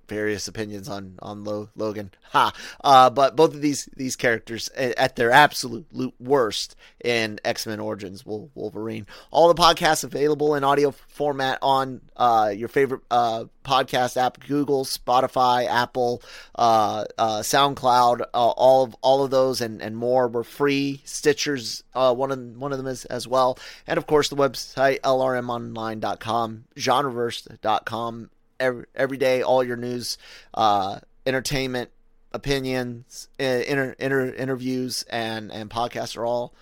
various 0.07 0.47
opinions 0.47 0.89
on 0.89 1.15
on 1.19 1.43
Lo- 1.43 1.69
Logan. 1.75 2.11
Ha. 2.31 2.51
Uh, 2.83 3.09
but 3.09 3.35
both 3.35 3.53
of 3.53 3.61
these 3.61 3.89
these 3.95 4.15
characters 4.15 4.69
at 4.69 5.15
their 5.15 5.31
absolute 5.31 5.85
worst 6.19 6.75
in 7.03 7.39
X 7.45 7.65
Men 7.67 7.79
Origins 7.79 8.25
Wolverine. 8.25 9.05
All 9.31 9.47
the 9.47 9.61
podcasts 9.61 10.03
available 10.03 10.55
in 10.55 10.63
audio 10.63 10.91
format 10.91 11.59
on 11.61 12.01
uh, 12.15 12.51
your 12.55 12.67
favorite 12.67 13.01
uh, 13.11 13.45
podcast 13.63 14.17
app: 14.17 14.39
Google, 14.45 14.85
Spotify, 14.85 15.67
Apple, 15.67 16.21
uh, 16.55 17.05
uh, 17.17 17.39
SoundCloud. 17.39 18.21
Uh, 18.21 18.25
all 18.33 18.83
of 18.83 18.95
all 19.01 19.23
of 19.23 19.31
those 19.31 19.61
and, 19.61 19.81
and 19.81 19.95
more 19.95 20.27
were 20.27 20.43
free. 20.43 21.01
Stitcher's 21.05 21.83
one 21.93 22.31
of 22.31 22.39
one 22.57 22.71
of 22.71 22.77
them 22.77 22.87
is 22.87 23.05
as 23.05 23.27
well, 23.27 23.57
and 23.87 23.97
of 23.97 24.07
course 24.07 24.29
the 24.29 24.35
website 24.35 24.99
lrmonline.com, 25.01 26.65
genreverse.com 26.75 28.29
every, 28.59 28.85
every 28.95 29.17
day, 29.17 29.41
all 29.41 29.63
your 29.63 29.77
news, 29.77 30.17
uh, 30.53 30.99
entertainment, 31.25 31.89
opinions, 32.31 33.27
inter, 33.39 33.95
inter, 33.99 34.33
interviews, 34.33 35.03
and 35.09 35.51
and 35.51 35.69
podcasts 35.69 36.17
are 36.17 36.25
all. 36.25 36.53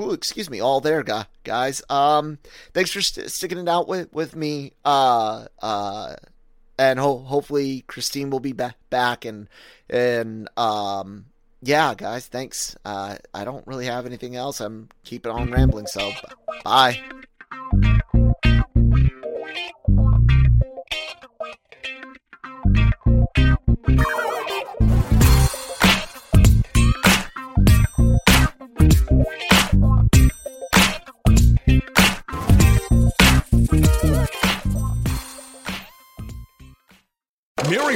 Ooh, 0.00 0.12
excuse 0.12 0.48
me, 0.48 0.58
all 0.58 0.80
there, 0.80 1.04
guys. 1.44 1.82
Um, 1.90 2.38
thanks 2.72 2.90
for 2.90 3.02
st- 3.02 3.30
sticking 3.30 3.58
it 3.58 3.68
out 3.68 3.88
with 3.88 4.12
with 4.12 4.34
me. 4.34 4.72
Uh, 4.84 5.46
uh, 5.60 6.14
and 6.78 6.98
ho- 6.98 7.18
hopefully 7.18 7.84
Christine 7.86 8.30
will 8.30 8.40
be 8.40 8.52
back 8.52 8.76
back 8.90 9.24
and 9.24 9.48
and 9.90 10.48
um 10.58 11.26
yeah, 11.64 11.94
guys, 11.94 12.26
thanks. 12.26 12.76
Uh, 12.84 13.16
I 13.32 13.44
don't 13.44 13.64
really 13.68 13.86
have 13.86 14.04
anything 14.04 14.34
else. 14.34 14.60
I'm 14.60 14.88
keeping 15.04 15.30
on 15.30 15.52
rambling, 15.52 15.86
so 15.86 16.10
bye. 16.64 17.00
Mary 23.88 24.21